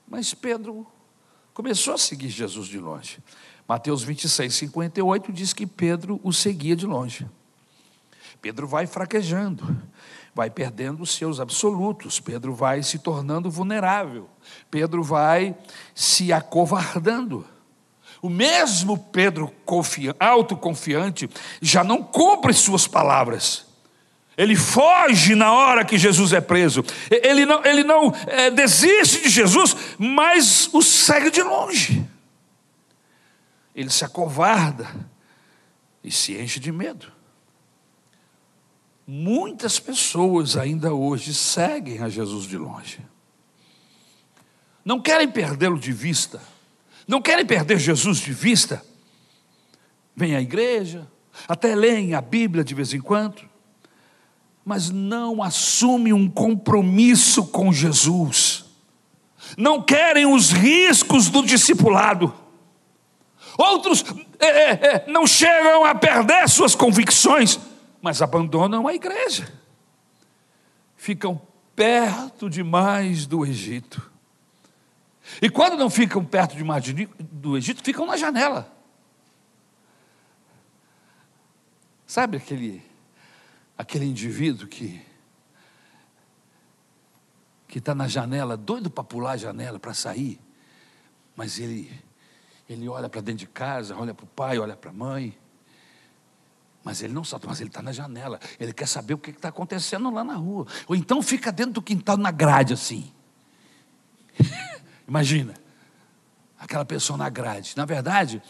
[0.07, 0.87] Mas Pedro
[1.55, 3.19] começou a seguir Jesus de longe.
[3.67, 7.27] Mateus 26, 58 diz que Pedro o seguia de longe.
[8.43, 9.81] Pedro vai fraquejando,
[10.35, 14.29] vai perdendo os seus absolutos, Pedro vai se tornando vulnerável,
[14.69, 15.57] Pedro vai
[15.95, 17.47] se acovardando.
[18.21, 19.53] O mesmo Pedro
[20.19, 23.65] autoconfiante já não cumpre suas palavras.
[24.37, 26.85] Ele foge na hora que Jesus é preso.
[27.11, 32.05] Ele não, ele não é, desiste de Jesus, mas o segue de longe.
[33.73, 34.89] Ele se acovarda
[36.03, 37.22] e se enche de medo.
[39.07, 43.01] Muitas pessoas ainda hoje seguem a Jesus de longe.
[44.85, 46.41] Não querem perdê-lo de vista.
[47.07, 48.85] Não querem perder Jesus de vista.
[50.15, 51.09] Vêm à igreja,
[51.49, 53.43] até leem a Bíblia de vez em quando,
[54.65, 58.65] mas não assumem um compromisso com Jesus.
[59.57, 62.33] Não querem os riscos do discipulado.
[63.59, 64.05] Outros
[64.39, 67.59] é, é, é não chegam a perder suas convicções
[68.03, 69.51] mas abandonam a igreja.
[70.97, 71.41] Ficam
[71.77, 74.11] perto demais do Egito.
[75.41, 76.85] E quando não ficam perto demais
[77.19, 78.71] do Egito, ficam na janela.
[82.05, 82.83] Sabe aquele
[83.79, 85.01] aquele indivíduo que
[87.69, 90.39] que está na janela, doido para pular a janela para sair,
[91.35, 91.91] mas ele
[92.69, 95.37] ele olha para dentro de casa, olha para o pai, olha para a mãe,
[96.85, 98.41] mas ele não sabe, mas ele está na janela.
[98.59, 100.67] Ele quer saber o que está acontecendo lá na rua.
[100.89, 103.13] Ou então fica dentro do quintal na grade assim.
[105.07, 105.55] Imagina.
[106.59, 107.75] Aquela pessoa na grade.
[107.77, 108.43] Na verdade,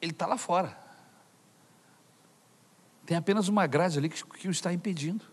[0.00, 0.76] ele está lá fora.
[3.04, 5.24] Tem apenas uma grade ali que, que o está impedindo.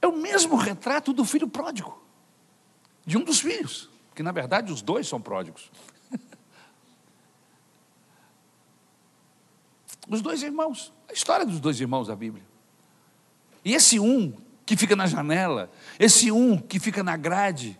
[0.00, 2.02] É o mesmo retrato do filho pródigo,
[3.04, 5.70] de um dos filhos, que na verdade os dois são pródigos.
[10.08, 12.44] Os dois irmãos, a história dos dois irmãos da Bíblia.
[13.64, 14.32] E esse um
[14.64, 17.78] que fica na janela, esse um que fica na grade,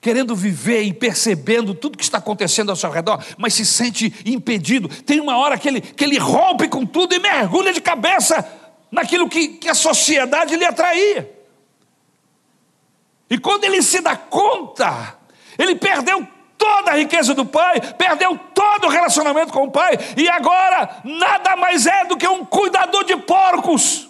[0.00, 4.88] querendo viver e percebendo tudo que está acontecendo ao seu redor, mas se sente impedido.
[4.88, 8.46] Tem uma hora que ele, que ele rompe com tudo e mergulha de cabeça
[8.90, 11.34] naquilo que, que a sociedade lhe atraía.
[13.30, 15.18] E quando ele se dá conta,
[15.58, 16.26] ele perdeu
[16.58, 21.56] toda a riqueza do pai, perdeu todo o relacionamento com o pai, e agora nada
[21.56, 24.08] mais é do que um cuidador de porcos.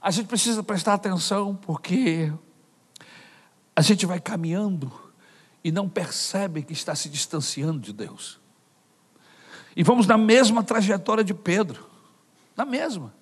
[0.00, 2.32] A gente precisa prestar atenção porque
[3.74, 4.92] a gente vai caminhando
[5.62, 8.40] e não percebe que está se distanciando de Deus.
[9.76, 11.88] E vamos na mesma trajetória de Pedro,
[12.56, 13.14] na mesma.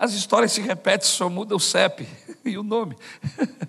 [0.00, 2.08] As histórias se repetem, só muda o CEP
[2.42, 2.96] e o nome.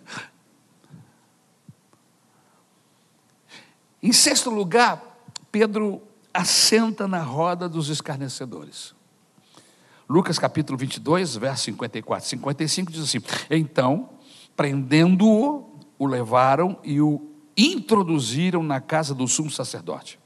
[4.01, 6.01] em sexto lugar, Pedro
[6.34, 8.95] assenta na roda dos escarnecedores.
[10.09, 14.11] Lucas capítulo 22, verso 54, 55 diz assim: Então,
[14.55, 15.69] prendendo-o,
[15.99, 20.17] o levaram e o introduziram na casa do sumo sacerdote.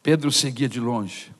[0.00, 1.34] Pedro seguia de longe.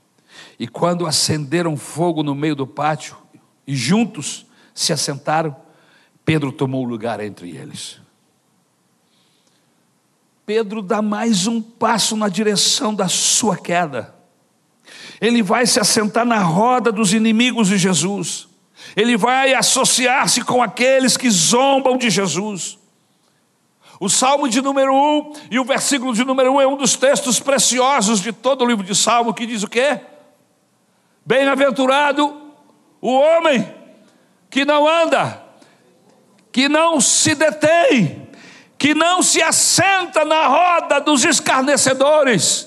[0.58, 3.22] E quando acenderam fogo no meio do pátio,
[3.66, 5.54] e juntos se assentaram.
[6.24, 8.00] Pedro tomou lugar entre eles.
[10.46, 14.14] Pedro dá mais um passo na direção da sua queda.
[15.20, 18.48] Ele vai se assentar na roda dos inimigos de Jesus.
[18.94, 22.78] Ele vai associar-se com aqueles que zombam de Jesus.
[23.98, 27.40] O Salmo de número 1 e o versículo de número 1 é um dos textos
[27.40, 30.00] preciosos de todo o livro de Salmo que diz o quê?
[31.24, 32.43] Bem-aventurado
[33.04, 33.70] o homem
[34.48, 35.38] que não anda,
[36.50, 38.26] que não se detém,
[38.78, 42.66] que não se assenta na roda dos escarnecedores.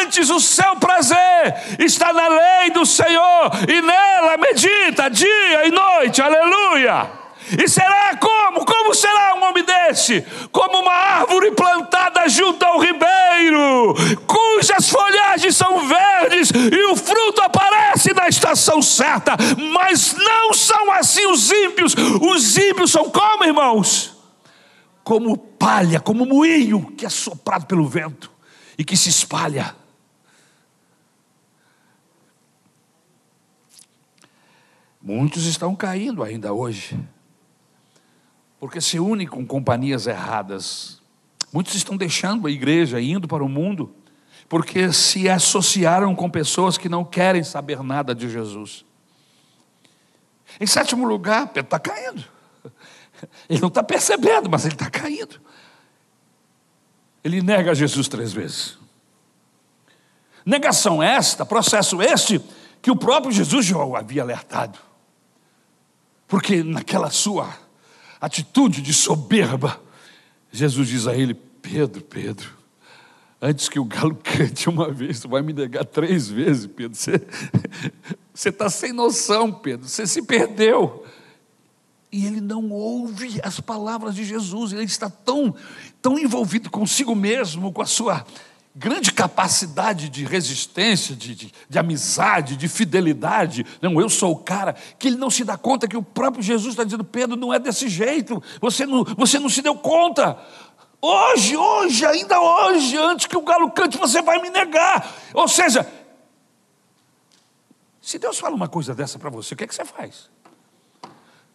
[0.00, 6.22] Antes o seu prazer está na lei do Senhor e nela medita dia e noite.
[6.22, 7.25] Aleluia!
[7.50, 8.64] E será como?
[8.64, 10.22] Como será um homem desse?
[10.50, 13.94] Como uma árvore plantada junto ao ribeiro,
[14.26, 19.36] cujas folhagens são verdes e o fruto aparece na estação certa.
[19.72, 21.94] Mas não são assim os ímpios.
[22.20, 24.16] Os ímpios são como, irmãos?
[25.04, 28.30] Como palha, como moinho que é soprado pelo vento
[28.76, 29.76] e que se espalha.
[35.00, 36.98] Muitos estão caindo ainda hoje
[38.58, 41.00] porque se unem com companhias erradas.
[41.52, 43.94] Muitos estão deixando a igreja, indo para o mundo,
[44.48, 48.84] porque se associaram com pessoas que não querem saber nada de Jesus.
[50.60, 52.24] Em sétimo lugar, Pedro está caindo.
[53.48, 55.40] Ele não está percebendo, mas ele está caindo.
[57.24, 58.78] Ele nega Jesus três vezes.
[60.44, 62.40] Negação esta, processo este,
[62.80, 64.78] que o próprio Jesus já havia alertado.
[66.28, 67.52] Porque naquela sua
[68.20, 69.80] atitude de soberba,
[70.50, 72.50] Jesus diz a ele: Pedro, Pedro,
[73.40, 76.96] antes que o galo cante uma vez, tu vai me negar três vezes, Pedro.
[76.96, 77.20] Você
[78.48, 81.04] está sem noção, Pedro, você se perdeu.
[82.10, 85.54] E ele não ouve as palavras de Jesus, ele está tão,
[86.00, 88.24] tão envolvido consigo mesmo, com a sua
[88.78, 93.64] grande capacidade de resistência, de, de, de, amizade, de fidelidade.
[93.80, 96.74] Não, eu sou o cara que ele não se dá conta que o próprio Jesus
[96.74, 100.38] está dizendo: Pedro, não é desse jeito, você não, você não se deu conta.
[101.00, 105.14] Hoje, hoje, ainda hoje, antes que o galo cante, você vai me negar.
[105.32, 105.90] Ou seja,
[108.00, 110.28] se Deus fala uma coisa dessa para você, o que é que você faz?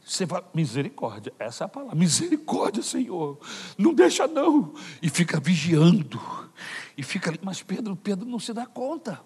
[0.03, 3.39] Você fala, misericórdia, essa é a palavra, misericórdia, Senhor,
[3.77, 6.19] não deixa não, e fica vigiando,
[7.01, 9.19] e fica ali, mas Pedro, Pedro não se dá conta,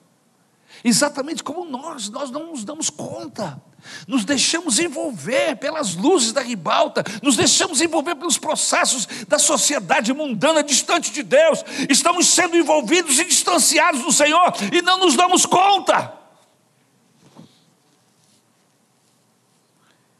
[0.82, 3.62] exatamente como nós, nós não nos damos conta,
[4.08, 10.64] nos deixamos envolver pelas luzes da ribalta, nos deixamos envolver pelos processos da sociedade mundana
[10.64, 16.14] distante de Deus, estamos sendo envolvidos e distanciados do Senhor, e não nos damos conta,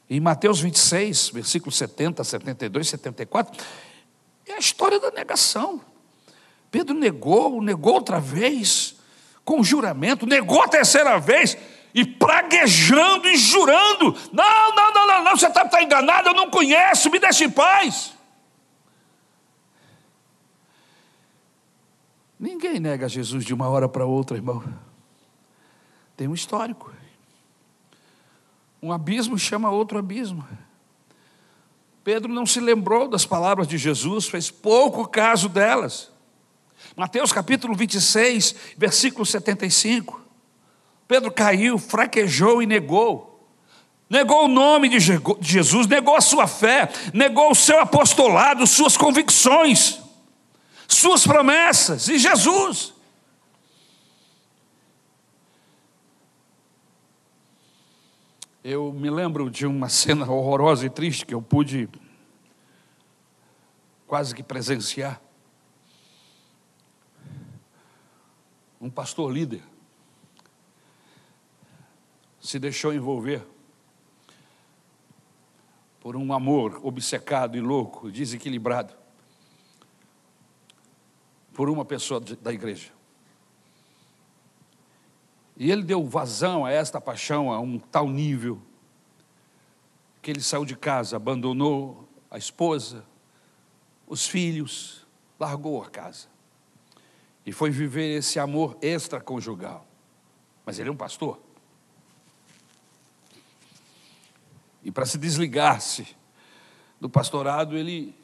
[0.08, 3.66] Em Mateus 26, versículos 70, 72, 74,
[4.46, 5.82] é a história da negação.
[6.76, 8.98] Pedro negou, negou outra vez,
[9.46, 11.58] com juramento, negou a terceira vez,
[11.94, 16.50] e praguejando e jurando: não, não, não, não, não você está tá enganado, eu não
[16.50, 18.14] conheço, me deixe em paz.
[22.38, 24.62] Ninguém nega Jesus de uma hora para outra, irmão.
[26.18, 26.92] Tem um histórico.
[28.84, 30.46] Um abismo chama outro abismo.
[32.04, 36.14] Pedro não se lembrou das palavras de Jesus, fez pouco caso delas.
[36.96, 40.22] Mateus capítulo 26, versículo 75.
[41.08, 43.36] Pedro caiu, fraquejou e negou.
[44.10, 45.00] Negou o nome de
[45.42, 50.00] Jesus, negou a sua fé, negou o seu apostolado, suas convicções,
[50.88, 52.94] suas promessas e Jesus.
[58.64, 61.90] Eu me lembro de uma cena horrorosa e triste que eu pude
[64.08, 65.22] quase que presenciar.
[68.80, 69.64] Um pastor líder
[72.40, 73.46] se deixou envolver
[76.00, 78.94] por um amor obcecado e louco, desequilibrado,
[81.54, 82.92] por uma pessoa da igreja.
[85.58, 88.62] E ele deu vazão a esta paixão a um tal nível
[90.22, 93.06] que ele saiu de casa, abandonou a esposa,
[94.06, 95.08] os filhos,
[95.40, 96.35] largou a casa
[97.46, 99.86] e foi viver esse amor extraconjugal.
[100.66, 101.40] Mas ele é um pastor.
[104.84, 106.16] E para se desligar-se
[107.00, 108.16] do pastorado, ele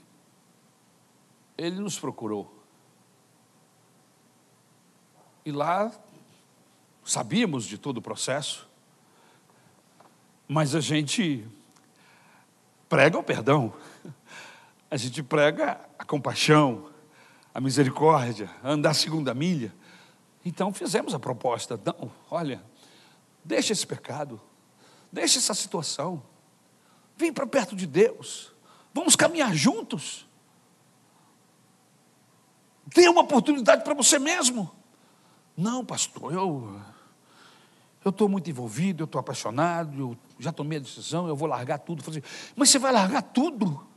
[1.58, 2.64] ele nos procurou.
[5.46, 5.92] E lá
[7.04, 8.70] Sabíamos de todo o processo,
[10.48, 11.46] mas a gente
[12.88, 13.74] prega o perdão,
[14.90, 16.91] a gente prega a compaixão,
[17.54, 19.74] a misericórdia, andar a segunda milha,
[20.44, 22.64] Então fizemos a proposta: não, olha,
[23.44, 24.42] deixa esse pecado,
[25.12, 26.24] deixa essa situação,
[27.16, 28.52] vem para perto de Deus,
[28.94, 30.28] vamos caminhar juntos.
[32.94, 34.70] Dê uma oportunidade para você mesmo.
[35.56, 36.82] Não, pastor, eu
[38.04, 41.78] eu estou muito envolvido, eu estou apaixonado, eu já tomei a decisão, eu vou largar
[41.78, 42.04] tudo.
[42.56, 43.88] Mas você vai largar tudo?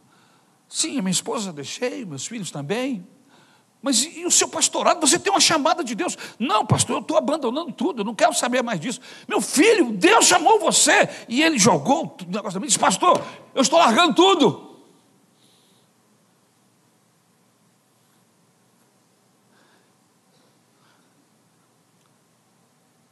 [0.68, 3.06] Sim, minha esposa deixei, meus filhos também.
[3.84, 4.98] Mas e o seu pastorado?
[5.06, 6.16] Você tem uma chamada de Deus.
[6.38, 8.98] Não, pastor, eu estou abandonando tudo, eu não quero saber mais disso.
[9.28, 11.06] Meu filho, Deus chamou você.
[11.28, 12.66] E ele jogou o negócio também.
[12.66, 13.22] Disse, pastor,
[13.54, 14.74] eu estou largando tudo.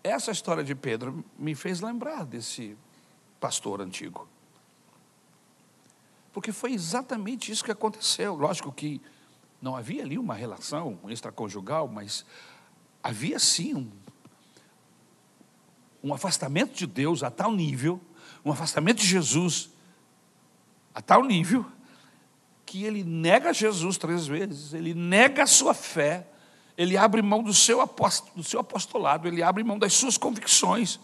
[0.03, 2.79] Essa história de Pedro me fez lembrar desse
[3.39, 4.27] pastor antigo.
[6.33, 8.35] Porque foi exatamente isso que aconteceu.
[8.35, 9.03] Lógico que
[9.63, 12.27] não havia ali uma relação extraconjugal, mas
[13.01, 13.91] havia sim um,
[16.03, 18.01] um afastamento de Deus a tal nível,
[18.45, 19.71] um afastamento de Jesus
[20.93, 21.65] a tal nível,
[22.67, 26.27] que ele nega Jesus três vezes, ele nega a sua fé,
[26.77, 27.89] ele abre mão do seu,
[28.35, 30.99] do seu apostolado, ele abre mão das suas convicções,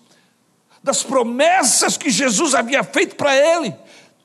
[0.83, 3.75] das promessas que Jesus havia feito para ele.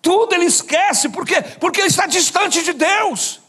[0.01, 1.41] Tudo ele esquece, por quê?
[1.59, 3.42] Porque ele está distante de Deus.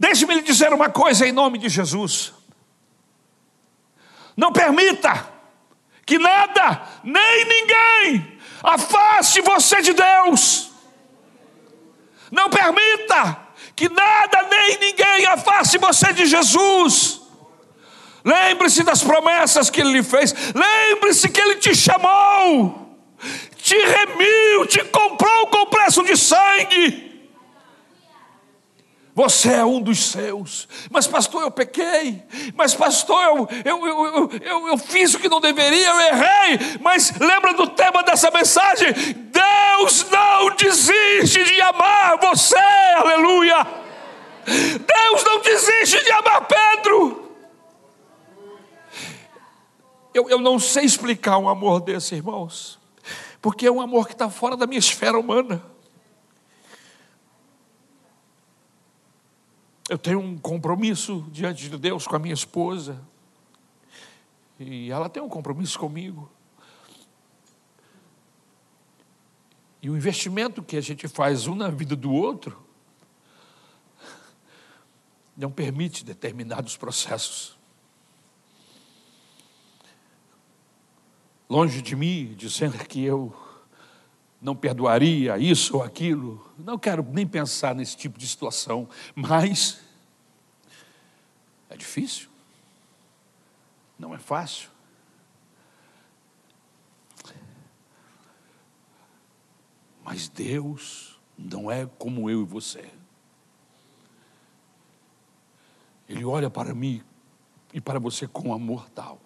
[0.00, 2.32] Deixe-me lhe dizer uma coisa em nome de Jesus.
[4.34, 5.28] Não permita
[6.06, 10.70] que nada, nem ninguém, afaste você de Deus.
[12.32, 13.46] Não permita
[13.76, 17.20] que nada, nem ninguém afaste você de Jesus.
[18.24, 20.34] Lembre-se das promessas que Ele lhe fez.
[20.54, 22.96] Lembre-se que Ele te chamou,
[23.58, 27.09] te remiu, te comprou com preço de sangue.
[29.14, 30.68] Você é um dos seus.
[30.90, 32.22] Mas, pastor, eu pequei.
[32.54, 36.78] Mas, pastor, eu, eu, eu, eu, fiz o que não deveria, eu errei.
[36.80, 38.92] Mas lembra do tema dessa mensagem?
[38.92, 42.56] Deus não desiste de amar você,
[42.96, 43.66] aleluia.
[44.46, 47.30] Deus não desiste de amar Pedro.
[50.14, 52.78] Eu, eu não sei explicar um amor desse, irmãos,
[53.42, 55.62] porque é um amor que está fora da minha esfera humana.
[59.90, 63.02] Eu tenho um compromisso diante de Deus com a minha esposa.
[64.56, 66.30] E ela tem um compromisso comigo.
[69.82, 72.56] E o investimento que a gente faz um na vida do outro
[75.36, 77.58] não permite determinados processos.
[81.48, 83.34] Longe de mim dizer que eu
[84.40, 86.50] não perdoaria isso ou aquilo.
[86.58, 89.80] Não quero nem pensar nesse tipo de situação, mas
[91.68, 92.30] é difícil.
[93.98, 94.70] Não é fácil.
[100.02, 102.90] Mas Deus não é como eu e você.
[106.08, 107.04] Ele olha para mim
[107.72, 109.20] e para você com amor tal,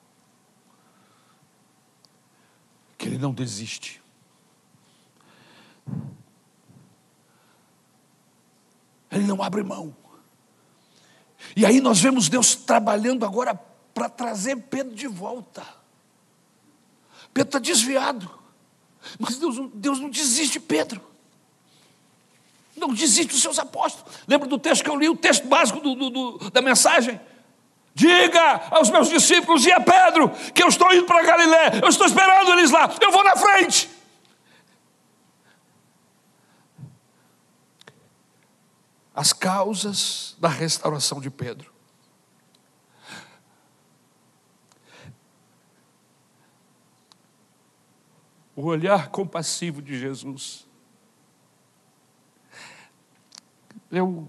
[2.98, 4.03] que Ele não desiste.
[9.11, 9.95] Ele não abre mão.
[11.55, 15.64] E aí nós vemos Deus trabalhando agora para trazer Pedro de volta.
[17.32, 18.30] Pedro está desviado.
[19.18, 21.01] Mas Deus, Deus não desiste de Pedro.
[22.76, 24.12] Não desiste dos seus apóstolos.
[24.26, 27.20] Lembra do texto que eu li, o texto básico do, do, do, da mensagem?
[27.95, 32.05] Diga aos meus discípulos e a Pedro que eu estou indo para Galiléia, eu estou
[32.05, 33.89] esperando eles lá, eu vou na frente.
[39.14, 41.72] As causas da restauração de Pedro.
[48.56, 50.66] O olhar compassivo de Jesus.
[53.90, 54.28] Eu,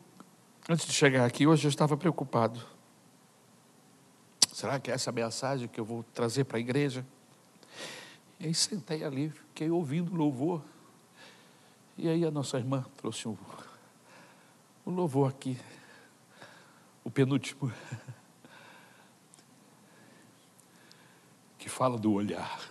[0.70, 2.64] antes de chegar aqui, hoje eu estava preocupado.
[4.52, 7.06] Será que é essa mensagem que eu vou trazer para a igreja?
[8.40, 10.62] E aí sentei ali, fiquei ouvindo louvor.
[11.98, 13.38] E aí a nossa irmã trouxe um
[14.86, 15.58] o louvor aqui,
[17.04, 17.74] o penúltimo,
[21.58, 22.62] que fala do olhar.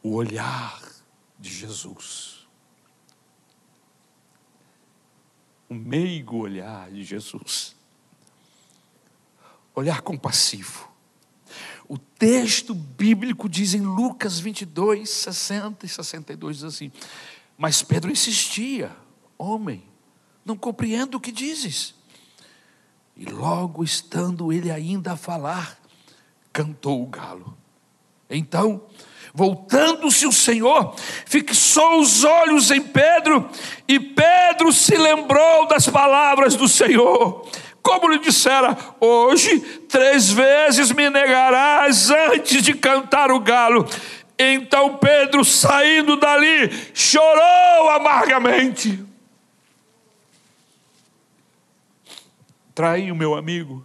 [0.00, 0.80] O olhar
[1.36, 2.46] de Jesus.
[5.68, 7.74] O meigo olhar de Jesus.
[9.74, 10.88] Olhar compassivo.
[11.88, 16.92] O texto bíblico diz em Lucas 22, 60 e 62, diz assim:
[17.56, 18.96] Mas Pedro insistia,
[19.38, 19.84] homem,
[20.44, 21.94] não compreendo o que dizes.
[23.16, 25.78] E logo estando ele ainda a falar,
[26.52, 27.56] cantou o galo.
[28.28, 28.82] Então,
[29.32, 33.48] voltando-se o Senhor, fixou os olhos em Pedro,
[33.86, 37.48] e Pedro se lembrou das palavras do Senhor.
[37.82, 43.86] Como lhe dissera, hoje três vezes me negarás antes de cantar o galo.
[44.38, 49.07] Então Pedro, saindo dali, chorou amargamente.
[52.78, 53.84] Traí o meu amigo,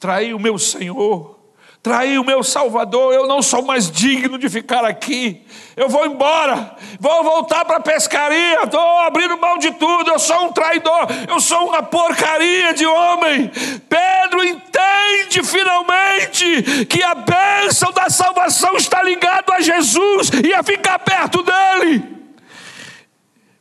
[0.00, 1.38] traí o meu Senhor,
[1.80, 5.46] traí o meu Salvador, eu não sou mais digno de ficar aqui.
[5.76, 10.46] Eu vou embora, vou voltar para a pescaria, estou abrindo mão de tudo, eu sou
[10.46, 13.48] um traidor, eu sou uma porcaria de homem.
[13.88, 20.98] Pedro entende finalmente que a bênção da salvação está ligada a Jesus e a ficar
[20.98, 22.02] perto dele.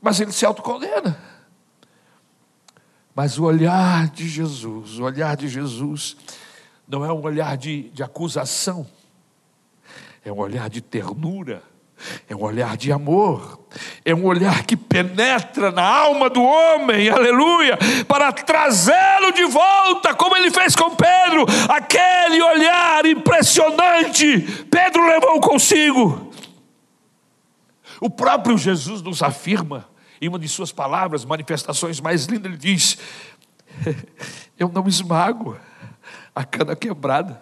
[0.02, 1.28] Mas ele se autocondena.
[3.20, 6.15] Mas o olhar de Jesus, o olhar de Jesus,
[6.88, 8.88] não é um olhar de, de acusação,
[10.24, 11.61] é um olhar de ternura,
[12.30, 13.59] é um olhar de amor,
[14.05, 20.38] é um olhar que penetra na alma do homem, aleluia, para trazê-lo de volta, como
[20.38, 24.39] ele fez com Pedro, aquele olhar impressionante,
[24.72, 26.32] Pedro levou consigo.
[27.99, 29.89] O próprio Jesus nos afirma
[30.22, 32.97] em uma de suas palavras, manifestações mais lindas, ele diz:
[34.57, 35.57] Eu não esmago
[36.36, 37.41] a cana quebrada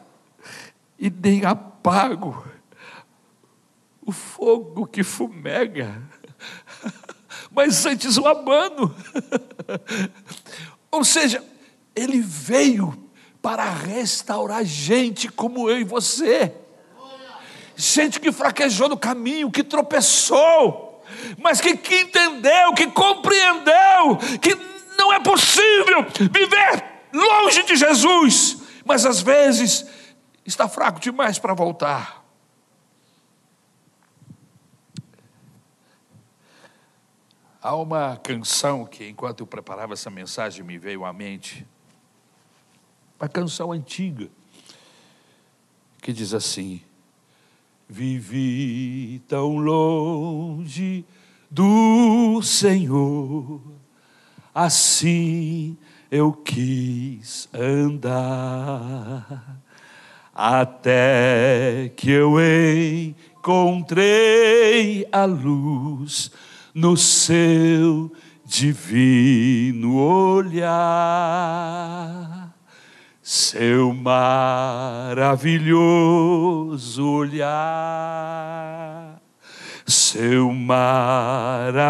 [0.99, 2.45] e nem apago
[4.05, 6.01] o fogo que fumega,
[7.51, 8.95] mas antes o abano.
[10.89, 11.43] Ou seja,
[11.95, 13.09] ele veio
[13.41, 16.53] para restaurar gente como eu e você.
[17.75, 20.86] Gente que fraquejou no caminho, que tropeçou
[21.37, 24.55] mas que, que entendeu, que compreendeu que
[24.97, 26.83] não é possível viver
[27.13, 29.85] longe de Jesus, mas às vezes
[30.45, 32.25] está fraco demais para voltar.
[37.61, 41.67] Há uma canção que, enquanto eu preparava essa mensagem, me veio à mente.
[43.19, 44.29] Uma canção antiga,
[46.01, 46.81] que diz assim:
[47.89, 51.05] Vivi tão longe
[51.49, 53.61] do Senhor,
[54.53, 55.77] assim
[56.11, 59.61] eu quis andar,
[60.35, 62.35] até que eu
[63.37, 66.29] encontrei a luz
[66.73, 68.11] no seu
[68.45, 71.37] divino olhar
[73.29, 74.71] seu maravilhoso
[77.11, 77.61] olhar,
[79.85, 81.83] seu maravilhoso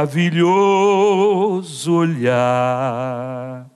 [1.93, 3.69] olhar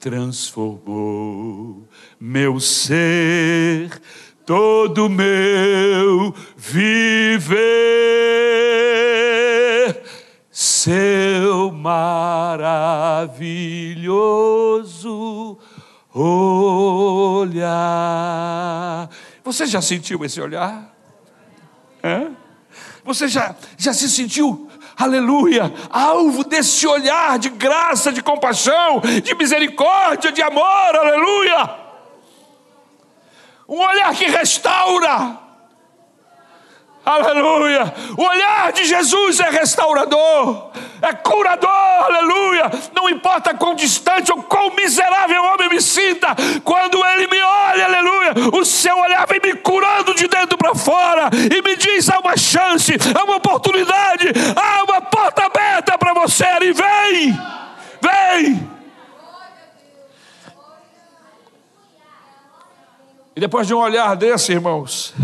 [0.00, 1.86] transformou
[2.18, 4.02] meu ser,
[4.44, 7.46] todo meu viver.
[10.50, 12.80] Seu maravilhoso
[15.56, 15.69] olhar.
[19.44, 20.94] Você já sentiu esse olhar?
[23.04, 30.30] Você já, já se sentiu, aleluia, alvo desse olhar de graça, de compaixão, de misericórdia,
[30.32, 31.76] de amor, aleluia?
[33.68, 35.38] Um olhar que restaura,
[37.04, 37.92] Aleluia!
[38.16, 40.70] O olhar de Jesus é restaurador,
[41.00, 42.70] é curador, aleluia!
[42.94, 46.28] Não importa quão distante ou quão miserável o homem me sinta,
[46.62, 51.30] quando ele me olha, aleluia, o seu olhar vem me curando de dentro para fora
[51.32, 56.44] e me diz: há uma chance, há uma oportunidade, há uma porta aberta para você,
[56.60, 57.40] e vem,
[58.02, 58.70] vem.
[63.34, 65.14] E depois de um olhar desse, irmãos,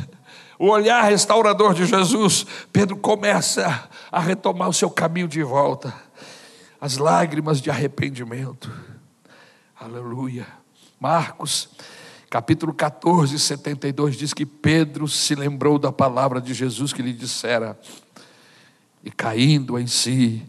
[0.58, 5.94] o olhar restaurador de Jesus, Pedro começa a retomar o seu caminho de volta,
[6.80, 8.70] as lágrimas de arrependimento.
[9.78, 10.46] Aleluia.
[10.98, 11.68] Marcos,
[12.30, 17.78] capítulo 14, 72, diz que Pedro se lembrou da palavra de Jesus que lhe dissera,
[19.04, 20.42] e caindo em si,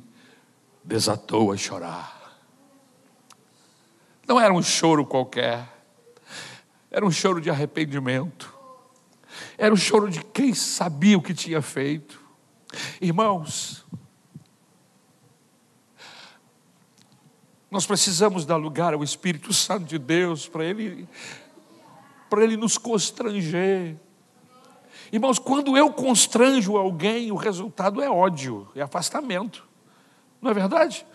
[0.83, 2.15] desatou a chorar.
[4.25, 5.67] Não era um choro qualquer,
[6.89, 8.56] era um choro de arrependimento
[9.57, 12.21] era o choro de quem sabia o que tinha feito.
[13.01, 13.85] Irmãos,
[17.71, 21.07] nós precisamos dar lugar ao Espírito Santo de Deus para ele
[22.29, 23.95] para ele nos constranger.
[25.11, 29.65] Irmãos, quando eu constranjo alguém, o resultado é ódio, é afastamento.
[30.41, 31.05] Não é verdade?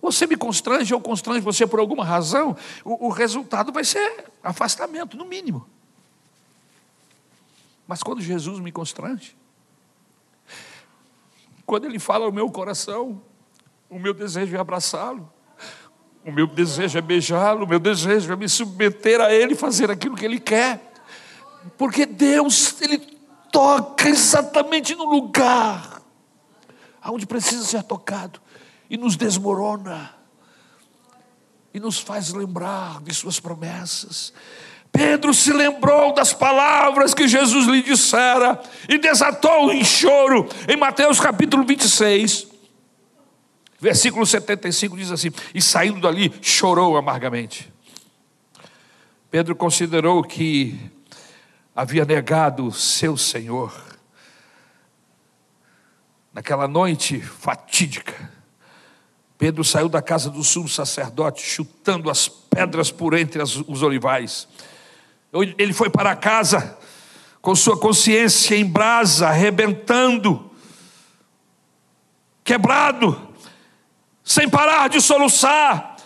[0.00, 5.16] você me constrange ou constrange você por alguma razão, o, o resultado vai ser afastamento,
[5.16, 5.66] no mínimo.
[7.88, 9.34] Mas quando Jesus me constrange,
[11.64, 13.22] quando Ele fala ao meu coração,
[13.88, 15.32] o meu desejo é abraçá-lo,
[16.22, 20.14] o meu desejo é beijá-lo, o meu desejo é me submeter a Ele, fazer aquilo
[20.14, 20.92] que Ele quer,
[21.78, 22.98] porque Deus, Ele
[23.50, 26.02] toca exatamente no lugar
[27.00, 28.38] aonde precisa ser tocado
[28.90, 30.14] e nos desmorona
[31.72, 34.34] e nos faz lembrar de Suas promessas.
[34.92, 41.20] Pedro se lembrou das palavras que Jesus lhe dissera e desatou em choro, em Mateus
[41.20, 42.48] capítulo 26,
[43.78, 47.72] versículo 75 diz assim: E saindo dali, chorou amargamente.
[49.30, 50.78] Pedro considerou que
[51.76, 53.72] havia negado seu Senhor.
[56.32, 58.30] Naquela noite fatídica,
[59.36, 64.48] Pedro saiu da casa do sumo sacerdote, chutando as pedras por entre as, os olivais.
[65.32, 66.78] Ele foi para casa
[67.40, 70.50] com sua consciência em brasa, arrebentando,
[72.42, 73.28] quebrado,
[74.24, 75.96] sem parar de soluçar.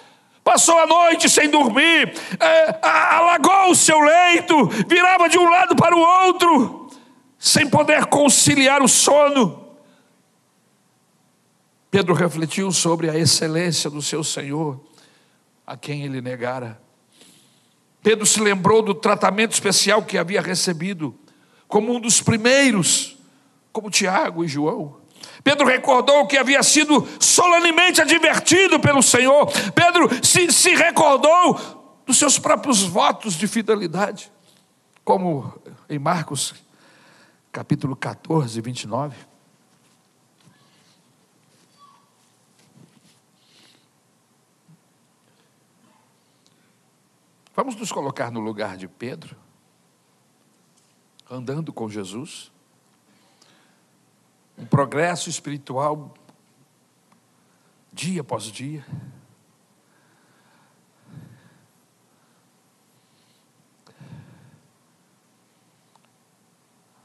[0.45, 5.97] Passou a noite sem dormir, é, alagou o seu leito, virava de um lado para
[5.97, 6.91] o outro,
[7.39, 9.62] sem poder conciliar o sono.
[11.93, 14.81] Pedro refletiu sobre a excelência do seu Senhor,
[15.64, 16.81] a quem ele negara.
[18.03, 21.16] Pedro se lembrou do tratamento especial que havia recebido,
[21.68, 23.16] como um dos primeiros,
[23.72, 24.96] como Tiago e João.
[25.44, 29.46] Pedro recordou que havia sido solenemente advertido pelo Senhor.
[29.72, 34.30] Pedro se, se recordou dos seus próprios votos de fidelidade,
[35.05, 35.55] como
[35.88, 36.55] em Marcos,
[37.53, 39.32] capítulo 14, 29.
[47.64, 49.36] Vamos nos colocar no lugar de Pedro,
[51.30, 52.50] andando com Jesus.
[54.58, 56.12] Um progresso espiritual
[57.92, 58.84] dia após dia.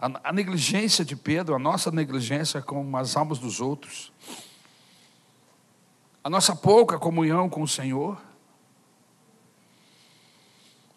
[0.01, 4.11] A, a, negligência de Pedro, a nossa negligência com as almas dos outros,
[6.23, 8.19] a nossa pouca comunhão com o Senhor,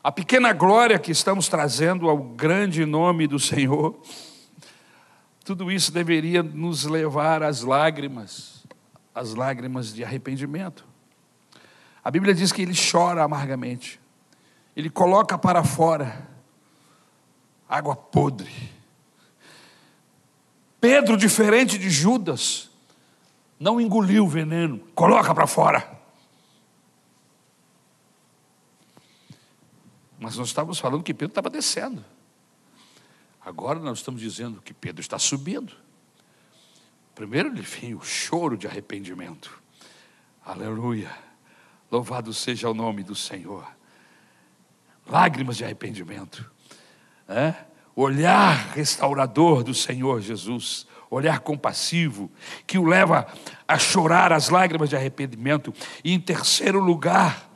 [0.03, 4.01] a pequena glória que estamos trazendo ao grande nome do Senhor,
[5.44, 8.64] tudo isso deveria nos levar às lágrimas,
[9.14, 10.86] às lágrimas de arrependimento.
[12.03, 14.01] A Bíblia diz que ele chora amargamente,
[14.74, 16.28] ele coloca para fora
[17.68, 18.51] água podre.
[20.80, 22.70] Pedro, diferente de Judas,
[23.61, 25.99] não engoliu o veneno, coloca para fora.
[30.21, 32.05] Mas nós estávamos falando que Pedro estava descendo.
[33.41, 35.73] Agora nós estamos dizendo que Pedro está subindo.
[37.14, 39.59] Primeiro ele vem o choro de arrependimento.
[40.45, 41.11] Aleluia.
[41.91, 43.66] Louvado seja o nome do Senhor.
[45.07, 46.49] Lágrimas de arrependimento.
[47.27, 47.55] É?
[47.97, 50.87] Olhar restaurador do Senhor Jesus.
[51.09, 52.31] Olhar compassivo,
[52.66, 53.27] que o leva
[53.66, 55.75] a chorar as lágrimas de arrependimento.
[56.05, 57.51] E em terceiro lugar,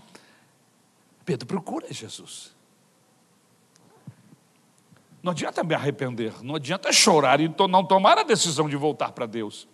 [1.24, 2.53] Pedro procura Jesus.
[5.24, 9.24] Não adianta me arrepender, não adianta chorar e não tomar a decisão de voltar para
[9.24, 9.66] Deus.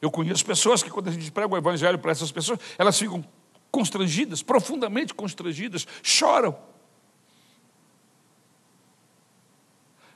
[0.00, 3.22] Eu conheço pessoas que, quando a gente prega o Evangelho para essas pessoas, elas ficam
[3.70, 6.56] constrangidas, profundamente constrangidas, choram.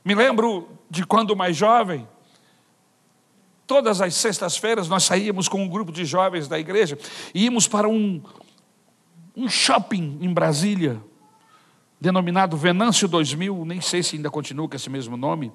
[0.03, 2.09] Me lembro de quando mais jovem,
[3.67, 6.99] todas as sextas-feiras nós saíamos com um grupo de jovens da igreja
[7.35, 8.23] e íamos para um,
[9.37, 10.99] um shopping em Brasília,
[12.01, 15.53] denominado Venâncio 2000, nem sei se ainda continua com esse mesmo nome,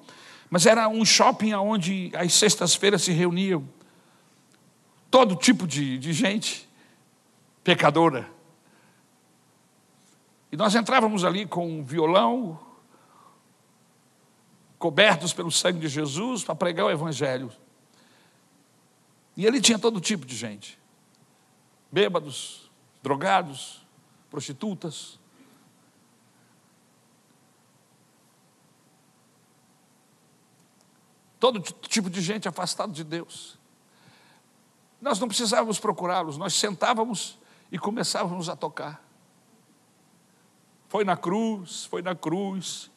[0.50, 3.66] mas era um shopping onde às sextas-feiras se reuniam
[5.10, 6.68] todo tipo de, de gente
[7.62, 8.28] pecadora.
[10.50, 12.60] E nós entrávamos ali com um violão,
[14.78, 17.50] cobertos pelo sangue de Jesus, para pregar o Evangelho.
[19.36, 20.78] E ele tinha todo tipo de gente:
[21.90, 22.70] bêbados,
[23.02, 23.86] drogados,
[24.30, 25.18] prostitutas,
[31.42, 33.58] todo tipo de gente afastado de Deus.
[35.00, 37.36] Nós não precisávamos procurá-los, nós sentávamos
[37.72, 39.04] e começávamos a tocar.
[40.88, 42.92] Foi na cruz, foi na cruz,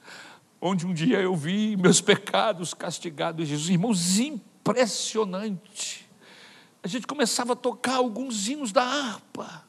[0.61, 3.67] onde um dia eu vi meus pecados castigados Jesus.
[3.67, 6.07] Irmãos, impressionante.
[6.83, 9.65] a gente começava a tocar alguns hinos da harpa.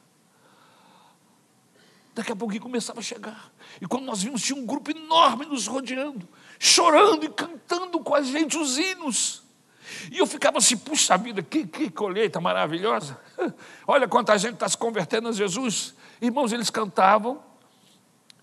[2.13, 3.51] Daqui a pouquinho começava a chegar.
[3.81, 8.21] E quando nós vimos, tinha um grupo enorme nos rodeando, chorando e cantando com a
[8.21, 9.43] gente os hinos.
[10.11, 13.19] E eu ficava assim, puxa vida, que, que colheita maravilhosa.
[13.87, 15.95] Olha quanta gente está se convertendo a Jesus.
[16.21, 17.41] Irmãos, eles cantavam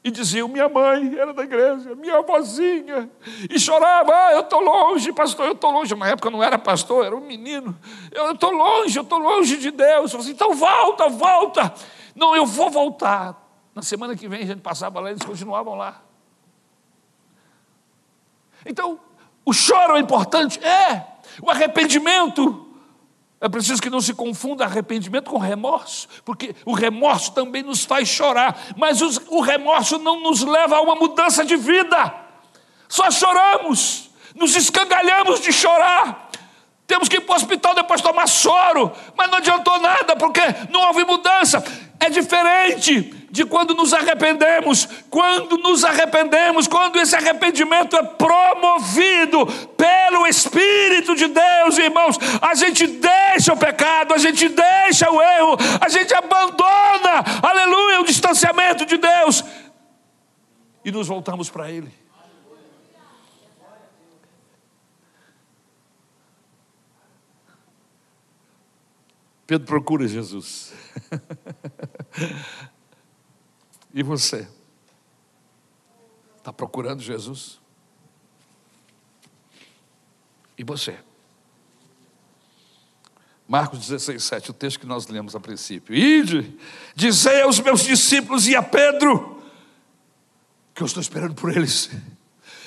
[0.04, 3.10] e diziam: Minha mãe era da igreja, minha avózinha,
[3.48, 5.94] e chorava: ah, Eu estou longe, pastor, eu estou longe.
[5.94, 7.76] Na época eu não era pastor, era um menino.
[8.12, 10.12] Eu estou longe, eu estou longe de Deus.
[10.12, 11.74] Eu falei, então volta, volta.
[12.14, 13.42] Não, eu vou voltar.
[13.74, 16.03] Na semana que vem a gente passava lá, eles continuavam lá.
[18.66, 18.98] Então,
[19.44, 20.58] o choro é importante?
[20.64, 21.06] É.
[21.42, 22.60] O arrependimento.
[23.40, 28.08] É preciso que não se confunda arrependimento com remorso, porque o remorso também nos faz
[28.08, 32.14] chorar, mas o remorso não nos leva a uma mudança de vida.
[32.88, 36.30] Só choramos, nos escangalhamos de chorar.
[36.86, 40.40] Temos que ir para o hospital depois tomar soro, mas não adiantou nada, porque
[40.70, 41.62] não houve mudança.
[42.00, 44.86] É diferente de quando nos arrependemos.
[45.10, 49.44] Quando nos arrependemos, quando esse arrependimento é promovido
[49.76, 55.56] pelo Espírito de Deus, irmãos, a gente deixa o pecado, a gente deixa o erro,
[55.80, 59.44] a gente abandona, aleluia, o distanciamento de Deus
[60.84, 61.92] e nos voltamos para Ele.
[69.44, 70.72] Pedro procura Jesus.
[73.94, 74.48] E você?
[76.36, 77.60] Está procurando Jesus?
[80.58, 80.98] E você?
[83.46, 85.94] Marcos 16, 7, o texto que nós lemos a princípio.
[85.94, 86.58] Ide,
[86.96, 89.40] dizei aos meus discípulos e a Pedro,
[90.74, 91.88] que eu estou esperando por eles.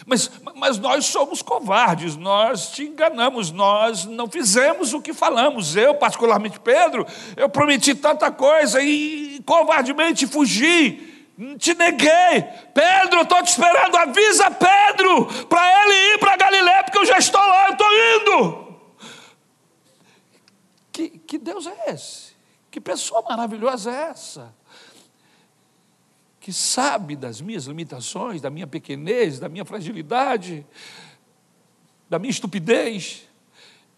[0.06, 5.76] Mas, mas nós somos covardes, nós te enganamos, nós não fizemos o que falamos.
[5.76, 7.06] Eu, particularmente Pedro,
[7.36, 11.17] eu prometi tanta coisa e covardemente fugi
[11.58, 12.42] te neguei.
[12.74, 13.96] Pedro, estou te esperando.
[13.96, 18.68] Avisa Pedro para ele ir para Galiléia, porque eu já estou lá, eu estou indo.
[20.92, 22.36] Que, que Deus é esse?
[22.72, 24.56] Que pessoa maravilhosa é essa?
[26.40, 30.66] Que sabe das minhas limitações, da minha pequenez, da minha fragilidade,
[32.10, 33.28] da minha estupidez.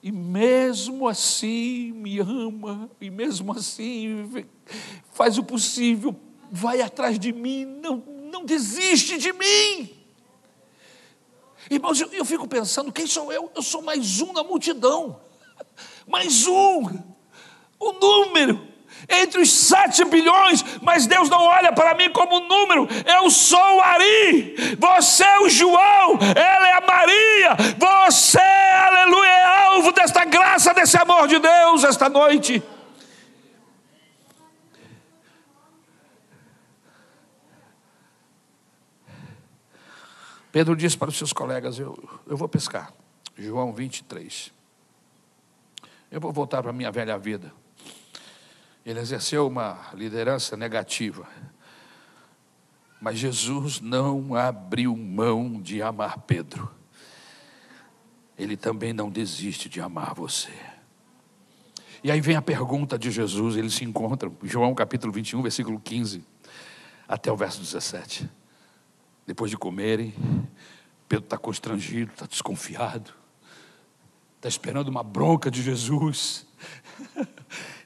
[0.03, 4.45] E mesmo assim me ama, e mesmo assim
[5.13, 6.17] faz o possível
[6.51, 7.97] vai atrás de mim, não,
[8.31, 9.89] não desiste de mim.
[11.69, 13.51] Irmãos, eu, eu fico pensando: quem sou eu?
[13.55, 15.19] Eu sou mais um na multidão,
[16.07, 16.85] mais um,
[17.79, 18.69] o um número
[19.07, 22.87] entre os sete bilhões, mas Deus não olha para mim como número.
[23.05, 29.65] Eu sou o Ari, você é o João, ela é a Maria, você, aleluia, é
[29.65, 32.61] alvo desta graça, desse amor de Deus esta noite.
[40.59, 41.97] Pedro disse para os seus colegas: Eu,
[42.27, 42.93] eu vou pescar.
[43.37, 44.51] João 23.
[46.11, 47.53] Eu vou voltar para a minha velha vida.
[48.85, 51.25] Ele exerceu uma liderança negativa.
[52.99, 56.69] Mas Jesus não abriu mão de amar Pedro.
[58.37, 60.51] Ele também não desiste de amar você.
[62.03, 66.21] E aí vem a pergunta de Jesus, eles se encontram, João capítulo 21, versículo 15,
[67.07, 68.29] até o verso 17.
[69.29, 70.11] Depois de comerem,
[71.07, 73.13] Pedro está constrangido, está desconfiado,
[74.37, 76.47] está esperando uma bronca de Jesus,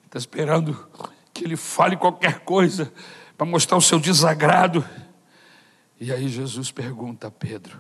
[0.05, 0.89] está esperando
[1.33, 2.93] que ele fale qualquer coisa
[3.37, 4.87] para mostrar o seu desagrado.
[5.99, 7.77] E aí Jesus pergunta a Pedro: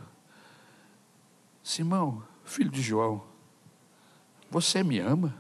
[1.63, 3.23] Simão, filho de João,
[4.51, 5.33] você me ama?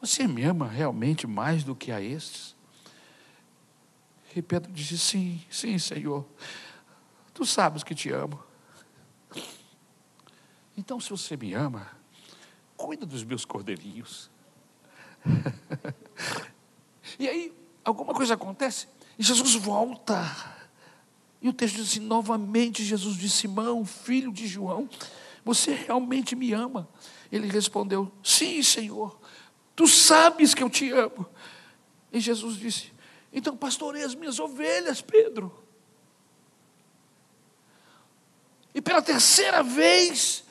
[0.00, 2.51] Você me ama realmente mais do que a estes?
[4.34, 6.26] E Pedro disse: Sim, sim, Senhor.
[7.34, 8.42] Tu sabes que te amo.
[10.76, 11.90] Então, se você me ama,
[12.76, 14.30] cuida dos meus cordeirinhos.
[17.18, 17.54] e aí,
[17.84, 20.24] alguma coisa acontece e Jesus volta.
[21.40, 24.88] E o texto diz assim: novamente Jesus disse: Simão, filho de João,
[25.44, 26.88] você realmente me ama?
[27.30, 29.18] Ele respondeu: Sim, Senhor,
[29.74, 31.26] tu sabes que eu te amo.
[32.12, 32.91] E Jesus disse:
[33.32, 35.52] então pastorei as minhas ovelhas, Pedro.
[38.74, 40.44] E pela terceira vez,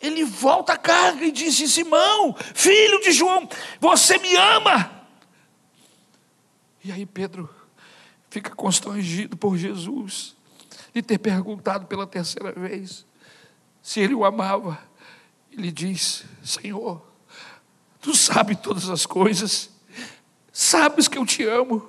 [0.00, 3.48] ele volta à carga e disse: Simão, filho de João,
[3.80, 5.06] você me ama.
[6.82, 7.48] E aí Pedro
[8.30, 10.36] fica constrangido por Jesus
[10.94, 13.04] de ter perguntado pela terceira vez
[13.82, 14.80] se ele o amava.
[15.52, 17.10] Ele diz: Senhor,
[18.00, 19.70] Tu sabes todas as coisas,
[20.52, 21.86] sabes que eu te amo.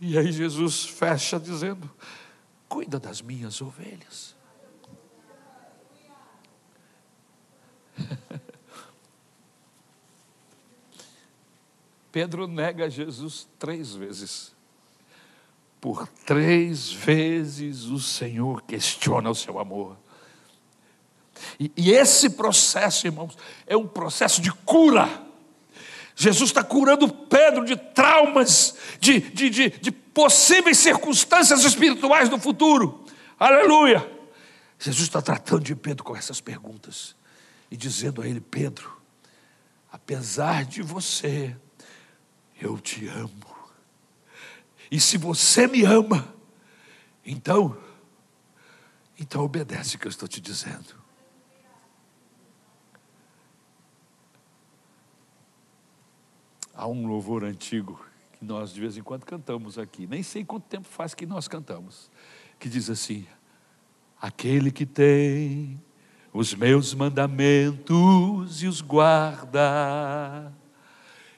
[0.00, 1.90] E aí Jesus fecha dizendo:
[2.68, 4.34] Cuida das minhas ovelhas.
[12.12, 14.54] Pedro nega Jesus três vezes.
[15.80, 19.96] Por três vezes o Senhor questiona o seu amor.
[21.60, 23.36] E, e esse processo, irmãos,
[23.66, 25.25] é um processo de cura.
[26.18, 33.04] Jesus está curando Pedro de traumas, de, de, de, de possíveis circunstâncias espirituais do futuro.
[33.38, 34.10] Aleluia!
[34.78, 37.14] Jesus está tratando de Pedro com essas perguntas
[37.70, 38.96] e dizendo a ele: Pedro,
[39.92, 41.54] apesar de você,
[42.58, 43.54] eu te amo.
[44.90, 46.34] E se você me ama,
[47.26, 47.76] então,
[49.18, 51.05] então obedece o que eu estou te dizendo.
[56.78, 57.98] Há um louvor antigo
[58.32, 61.48] que nós de vez em quando cantamos aqui, nem sei quanto tempo faz que nós
[61.48, 62.10] cantamos,
[62.58, 63.26] que diz assim:
[64.20, 65.82] Aquele que tem
[66.34, 70.52] os meus mandamentos e os guarda,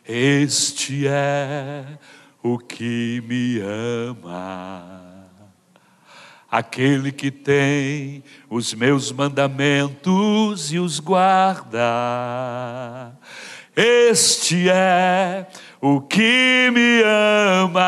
[0.04, 1.98] este é
[2.42, 5.08] o que me ama.
[6.50, 11.78] Aquele que tem os meus mandamentos e os guarda,
[13.80, 15.46] este é
[15.80, 17.00] o que me
[17.64, 17.78] ama,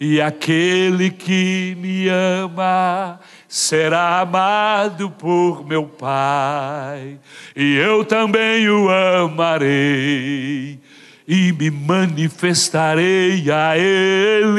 [0.00, 7.20] e aquele que me ama será amado por meu Pai,
[7.54, 10.80] e eu também o amarei
[11.28, 14.58] e me manifestarei a Ele,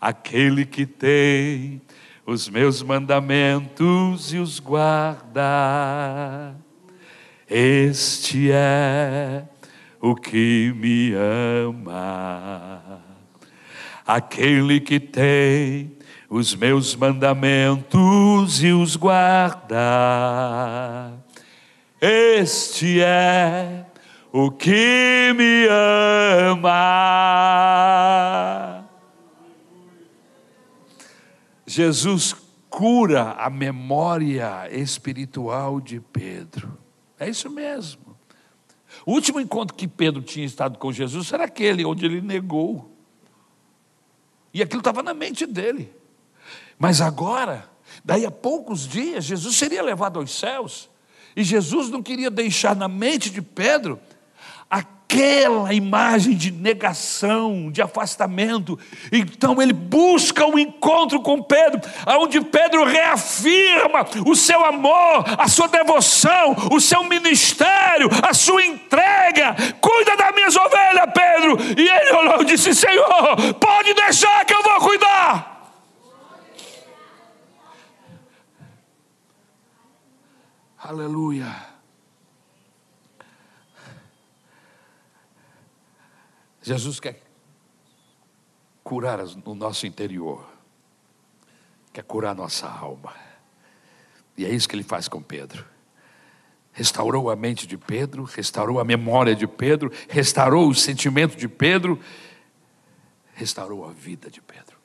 [0.00, 1.80] aquele que tem
[2.30, 6.54] os meus mandamentos e os guarda.
[7.48, 9.42] Este é
[10.00, 11.12] o que me
[11.64, 13.02] ama.
[14.06, 19.76] Aquele que tem os meus mandamentos e os guarda.
[22.00, 23.86] Este é
[24.32, 25.66] o que me
[26.46, 26.70] ama.
[31.70, 32.34] Jesus
[32.68, 36.76] cura a memória espiritual de Pedro.
[37.16, 38.18] É isso mesmo.
[39.06, 42.90] O último encontro que Pedro tinha estado com Jesus era aquele onde ele negou.
[44.52, 45.94] E aquilo estava na mente dele.
[46.76, 47.70] Mas agora,
[48.04, 50.90] daí a poucos dias, Jesus seria levado aos céus.
[51.36, 54.00] E Jesus não queria deixar na mente de Pedro
[55.10, 58.78] aquela imagem de negação, de afastamento.
[59.10, 61.80] Então ele busca um encontro com Pedro,
[62.20, 69.56] onde Pedro reafirma o seu amor, a sua devoção, o seu ministério, a sua entrega.
[69.80, 71.58] Cuida das minhas ovelhas, Pedro.
[71.76, 75.50] E ele olhou e disse: Senhor, pode deixar que eu vou cuidar.
[80.78, 81.69] Aleluia.
[86.62, 87.22] Jesus quer
[88.82, 90.44] curar o nosso interior,
[91.92, 93.14] quer curar nossa alma.
[94.36, 95.64] E é isso que ele faz com Pedro.
[96.72, 101.98] Restaurou a mente de Pedro, restaurou a memória de Pedro, restaurou o sentimento de Pedro,
[103.34, 104.78] restaurou a vida de Pedro.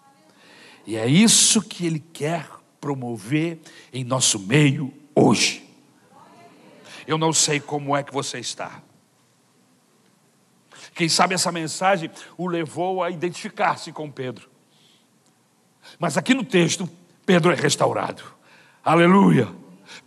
[0.85, 2.47] E é isso que ele quer
[2.79, 3.59] promover
[3.91, 5.65] em nosso meio hoje.
[7.07, 8.81] Eu não sei como é que você está.
[10.95, 14.49] Quem sabe essa mensagem o levou a identificar-se com Pedro.
[15.99, 16.89] Mas aqui no texto,
[17.25, 18.23] Pedro é restaurado.
[18.83, 19.49] Aleluia.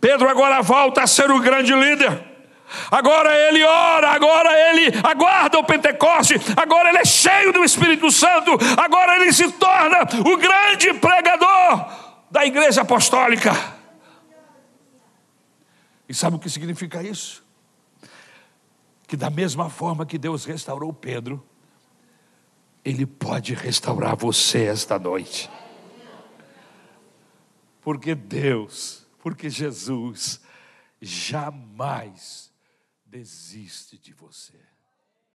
[0.01, 2.27] Pedro agora volta a ser o grande líder.
[2.89, 8.51] Agora ele ora, agora ele aguarda o Pentecoste, agora ele é cheio do Espírito Santo,
[8.77, 11.91] agora ele se torna o grande pregador
[12.29, 13.51] da igreja apostólica.
[16.07, 17.43] E sabe o que significa isso?
[19.09, 21.43] Que da mesma forma que Deus restaurou Pedro,
[22.85, 25.49] Ele pode restaurar você esta noite.
[27.81, 30.39] Porque Deus, porque Jesus
[31.01, 32.53] jamais
[33.03, 34.58] desiste de você.